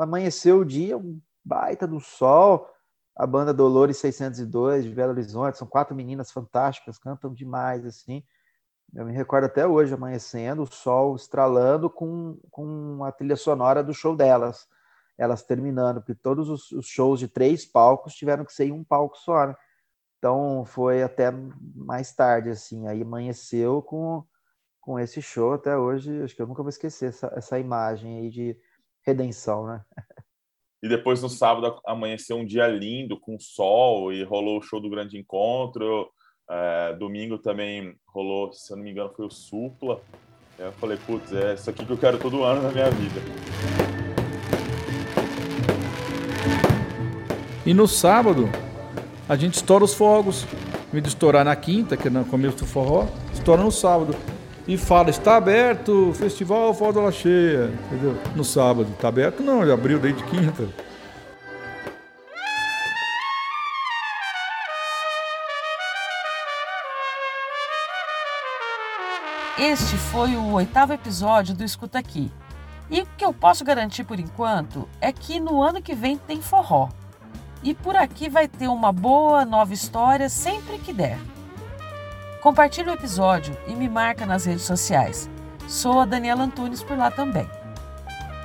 amanheceu 0.00 0.58
o 0.58 0.64
dia, 0.64 0.98
um 0.98 1.18
baita 1.42 1.86
do 1.86 2.00
sol. 2.00 2.68
A 3.16 3.26
banda 3.26 3.54
Dolores 3.54 3.96
602 3.96 4.84
de 4.84 4.90
Belo 4.90 5.12
Horizonte, 5.12 5.56
são 5.56 5.66
quatro 5.66 5.94
meninas 5.96 6.30
fantásticas, 6.30 6.98
cantam 6.98 7.32
demais, 7.32 7.86
assim. 7.86 8.22
Eu 8.94 9.04
me 9.04 9.12
recordo 9.12 9.46
até 9.46 9.66
hoje, 9.66 9.92
amanhecendo, 9.92 10.62
o 10.62 10.66
sol 10.66 11.16
estralando 11.16 11.90
com, 11.90 12.38
com 12.50 13.02
a 13.02 13.10
trilha 13.10 13.34
sonora 13.34 13.82
do 13.82 13.92
show 13.92 14.14
delas, 14.14 14.68
elas 15.18 15.42
terminando, 15.42 16.00
porque 16.00 16.14
todos 16.14 16.48
os, 16.48 16.70
os 16.70 16.86
shows 16.86 17.18
de 17.18 17.26
três 17.26 17.64
palcos 17.64 18.14
tiveram 18.14 18.44
que 18.44 18.52
ser 18.52 18.66
em 18.66 18.72
um 18.72 18.84
palco 18.84 19.16
só, 19.18 19.48
né? 19.48 19.56
Então 20.18 20.64
foi 20.64 21.02
até 21.02 21.30
mais 21.74 22.14
tarde, 22.14 22.50
assim, 22.50 22.86
aí 22.86 23.02
amanheceu 23.02 23.82
com, 23.82 24.24
com 24.80 24.98
esse 24.98 25.20
show 25.20 25.52
até 25.52 25.76
hoje, 25.76 26.22
acho 26.22 26.34
que 26.34 26.40
eu 26.40 26.46
nunca 26.46 26.62
vou 26.62 26.70
esquecer 26.70 27.08
essa, 27.08 27.32
essa 27.34 27.58
imagem 27.58 28.18
aí 28.18 28.30
de 28.30 28.56
redenção, 29.02 29.66
né? 29.66 29.84
E 30.82 30.88
depois 30.88 31.22
no 31.22 31.28
sábado 31.28 31.80
amanheceu 31.84 32.36
um 32.36 32.44
dia 32.44 32.68
lindo, 32.68 33.18
com 33.18 33.38
sol, 33.40 34.12
e 34.12 34.22
rolou 34.22 34.58
o 34.58 34.62
show 34.62 34.80
do 34.80 34.90
Grande 34.90 35.18
Encontro, 35.18 36.10
é, 36.48 36.94
domingo 36.98 37.38
também 37.38 37.94
rolou, 38.06 38.52
se 38.52 38.72
eu 38.72 38.76
não 38.76 38.84
me 38.84 38.90
engano, 38.90 39.10
foi 39.14 39.26
o 39.26 39.30
Supla. 39.30 40.00
Eu 40.58 40.72
falei, 40.72 40.98
putz, 41.06 41.32
é 41.32 41.54
isso 41.54 41.68
aqui 41.68 41.84
que 41.84 41.92
eu 41.92 41.96
quero 41.96 42.18
todo 42.18 42.44
ano 42.44 42.62
na 42.62 42.70
minha 42.70 42.90
vida. 42.90 43.20
E 47.66 47.72
no 47.72 47.88
sábado, 47.88 48.48
a 49.28 49.36
gente 49.36 49.54
estoura 49.54 49.84
os 49.84 49.94
fogos. 49.94 50.46
Vez 50.92 51.02
de 51.02 51.08
estourar 51.08 51.44
na 51.44 51.56
quinta, 51.56 51.96
que 51.96 52.06
é 52.06 52.10
no 52.10 52.24
começo 52.24 52.58
do 52.58 52.66
forró, 52.66 53.08
estoura 53.32 53.62
no 53.62 53.72
sábado. 53.72 54.14
E 54.66 54.78
fala, 54.78 55.10
está 55.10 55.36
aberto 55.36 56.12
Festival 56.14 56.72
Forró 56.72 56.92
da 56.92 57.10
Cheia, 57.10 57.70
entendeu? 57.86 58.16
No 58.36 58.44
sábado. 58.44 58.88
Está 58.92 59.08
aberto 59.08 59.42
não, 59.42 59.62
ele 59.62 59.72
abriu 59.72 59.98
desde 59.98 60.22
quinta. 60.24 60.68
Este 69.74 69.96
foi 69.96 70.36
o 70.36 70.52
oitavo 70.52 70.92
episódio 70.92 71.52
do 71.52 71.64
Escuta 71.64 71.98
Aqui. 71.98 72.30
E 72.88 73.00
o 73.00 73.06
que 73.18 73.24
eu 73.24 73.34
posso 73.34 73.64
garantir 73.64 74.04
por 74.04 74.20
enquanto 74.20 74.88
é 75.00 75.10
que 75.10 75.40
no 75.40 75.60
ano 75.60 75.82
que 75.82 75.96
vem 75.96 76.16
tem 76.16 76.40
forró. 76.40 76.90
E 77.60 77.74
por 77.74 77.96
aqui 77.96 78.28
vai 78.28 78.46
ter 78.46 78.68
uma 78.68 78.92
boa 78.92 79.44
nova 79.44 79.74
história 79.74 80.28
sempre 80.28 80.78
que 80.78 80.92
der. 80.92 81.18
Compartilhe 82.40 82.88
o 82.88 82.94
episódio 82.94 83.58
e 83.66 83.74
me 83.74 83.88
marca 83.88 84.24
nas 84.24 84.44
redes 84.44 84.62
sociais. 84.62 85.28
Sou 85.66 86.02
a 86.02 86.04
Daniela 86.04 86.44
Antunes 86.44 86.80
por 86.80 86.96
lá 86.96 87.10
também. 87.10 87.50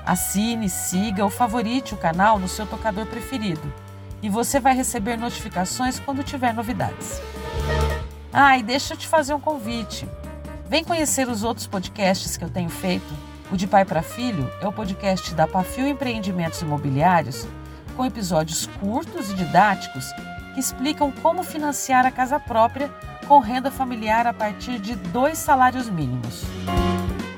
Assine, 0.08 0.68
siga 0.68 1.24
ou 1.24 1.30
favorite 1.30 1.94
o 1.94 1.98
canal 1.98 2.40
no 2.40 2.48
seu 2.48 2.66
tocador 2.66 3.06
preferido 3.06 3.72
e 4.20 4.30
você 4.30 4.60
vai 4.60 4.74
receber 4.74 5.16
notificações 5.16 6.00
quando 6.00 6.24
tiver 6.24 6.56
novidades. 6.56 7.22
Ah, 8.34 8.58
e 8.58 8.64
deixa 8.64 8.96
eu 8.96 8.98
te 8.98 9.08
fazer 9.08 9.36
um 9.36 9.40
convite. 9.40 10.10
Vem 10.70 10.84
conhecer 10.84 11.28
os 11.28 11.44
outros 11.44 11.66
podcasts 11.66 12.38
que 12.38 12.44
eu 12.44 12.50
tenho 12.50 12.70
feito. 12.70 13.12
O 13.52 13.58
de 13.58 13.66
Pai 13.66 13.84
para 13.84 14.04
Filho 14.04 14.48
é 14.62 14.68
o 14.68 14.72
podcast 14.72 15.34
da 15.34 15.48
Pafio 15.48 15.88
Empreendimentos 15.88 16.62
Imobiliários, 16.62 17.48
com 17.98 18.06
episódios 18.06 18.68
curtos 18.80 19.32
e 19.32 19.34
didáticos 19.34 20.06
que 20.54 20.60
explicam 20.60 21.12
como 21.12 21.42
financiar 21.42 22.06
a 22.06 22.12
casa 22.12 22.40
própria 22.40 22.88
com 23.28 23.40
renda 23.40 23.72
familiar 23.72 24.28
a 24.28 24.34
partir 24.34 24.78
de 24.78 24.96
dois 24.96 25.40
salários 25.40 25.90
mínimos. 25.90 26.44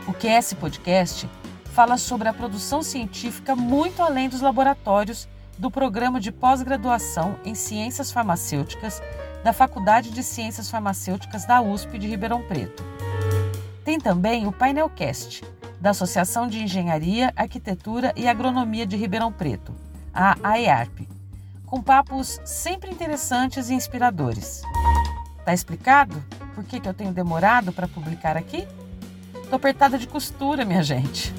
O 0.05 0.11
QS 0.11 0.53
Podcast 0.55 1.29
fala 1.73 1.97
sobre 1.97 2.27
a 2.27 2.33
produção 2.33 2.83
científica 2.83 3.55
muito 3.55 4.01
além 4.01 4.27
dos 4.27 4.41
laboratórios 4.41 5.25
do 5.57 5.71
programa 5.71 6.19
de 6.19 6.33
pós-graduação 6.33 7.39
em 7.45 7.55
Ciências 7.55 8.11
Farmacêuticas 8.11 9.01
da 9.41 9.53
Faculdade 9.53 10.11
de 10.11 10.21
Ciências 10.21 10.69
Farmacêuticas 10.69 11.45
da 11.45 11.61
USP 11.61 11.97
de 11.97 12.07
Ribeirão 12.07 12.43
Preto. 12.43 12.83
Também 14.03 14.47
o 14.47 14.51
Painelcast, 14.51 15.43
da 15.79 15.91
Associação 15.91 16.47
de 16.47 16.59
Engenharia, 16.63 17.31
Arquitetura 17.35 18.13
e 18.15 18.27
Agronomia 18.27 18.85
de 18.85 18.97
Ribeirão 18.97 19.31
Preto, 19.31 19.73
a 20.13 20.35
AEARP, 20.43 21.07
com 21.65 21.81
papos 21.81 22.39
sempre 22.43 22.91
interessantes 22.91 23.69
e 23.69 23.73
inspiradores. 23.73 24.61
Tá 25.45 25.53
explicado 25.53 26.23
por 26.53 26.63
que, 26.63 26.79
que 26.79 26.87
eu 26.87 26.93
tenho 26.93 27.11
demorado 27.11 27.71
para 27.71 27.87
publicar 27.87 28.37
aqui? 28.37 28.67
Tô 29.49 29.55
apertada 29.55 29.97
de 29.97 30.07
costura, 30.07 30.65
minha 30.65 30.83
gente. 30.83 31.33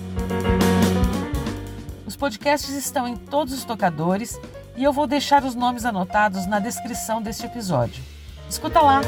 Os 2.06 2.16
podcasts 2.16 2.74
estão 2.74 3.06
em 3.06 3.16
todos 3.16 3.54
os 3.54 3.64
tocadores 3.64 4.38
e 4.76 4.84
eu 4.84 4.92
vou 4.92 5.06
deixar 5.06 5.44
os 5.44 5.54
nomes 5.54 5.84
anotados 5.84 6.46
na 6.46 6.58
descrição 6.58 7.22
deste 7.22 7.46
episódio. 7.46 8.02
Escuta 8.48 8.80
lá! 8.80 9.00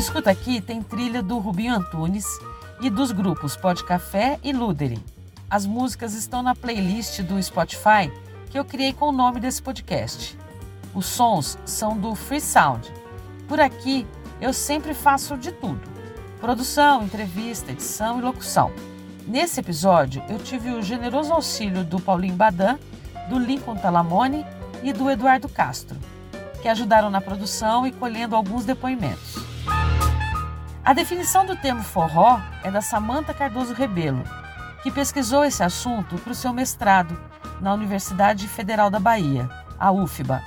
Escuta 0.00 0.30
Aqui 0.30 0.62
tem 0.62 0.82
trilha 0.82 1.22
do 1.22 1.38
Rubinho 1.38 1.74
Antunes 1.74 2.24
e 2.80 2.88
dos 2.88 3.12
grupos 3.12 3.54
Pod 3.54 3.84
Café 3.84 4.40
e 4.42 4.50
Luderin. 4.50 5.04
As 5.50 5.66
músicas 5.66 6.14
estão 6.14 6.42
na 6.42 6.54
playlist 6.54 7.20
do 7.20 7.40
Spotify 7.42 8.10
que 8.48 8.58
eu 8.58 8.64
criei 8.64 8.94
com 8.94 9.10
o 9.10 9.12
nome 9.12 9.40
desse 9.40 9.60
podcast. 9.60 10.38
Os 10.94 11.04
sons 11.04 11.58
são 11.66 11.98
do 11.98 12.14
Free 12.14 12.40
Sound. 12.40 12.90
Por 13.46 13.60
aqui 13.60 14.06
eu 14.40 14.54
sempre 14.54 14.94
faço 14.94 15.36
de 15.36 15.52
tudo: 15.52 15.82
produção, 16.40 17.02
entrevista, 17.02 17.70
edição 17.70 18.18
e 18.18 18.22
locução. 18.22 18.72
Nesse 19.26 19.60
episódio 19.60 20.24
eu 20.30 20.38
tive 20.38 20.70
o 20.70 20.82
generoso 20.82 21.30
auxílio 21.30 21.84
do 21.84 22.00
Paulinho 22.00 22.36
Badan, 22.36 22.78
do 23.28 23.38
Lincoln 23.38 23.76
Talamone 23.76 24.46
e 24.82 24.94
do 24.94 25.10
Eduardo 25.10 25.46
Castro, 25.46 25.98
que 26.62 26.68
ajudaram 26.68 27.10
na 27.10 27.20
produção 27.20 27.86
e 27.86 27.92
colhendo 27.92 28.34
alguns 28.34 28.64
depoimentos. 28.64 29.49
A 30.84 30.94
definição 30.94 31.44
do 31.44 31.54
termo 31.56 31.82
forró 31.82 32.40
é 32.62 32.70
da 32.70 32.80
Samanta 32.80 33.34
Cardoso 33.34 33.74
Rebelo, 33.74 34.24
que 34.82 34.90
pesquisou 34.90 35.44
esse 35.44 35.62
assunto 35.62 36.16
para 36.16 36.32
o 36.32 36.34
seu 36.34 36.52
mestrado 36.52 37.16
na 37.60 37.74
Universidade 37.74 38.48
Federal 38.48 38.88
da 38.88 38.98
Bahia, 38.98 39.48
a 39.78 39.92
UFBA. 39.92 40.42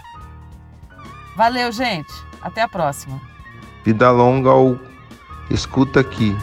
Valeu, 1.36 1.72
gente. 1.72 2.12
Até 2.41 2.62
a 2.62 2.67
próxima. 2.67 3.22
Vida 3.86 4.10
longa 4.12 4.50
ao 4.50 4.78
Escuta 5.50 6.00
Aqui. 6.00 6.36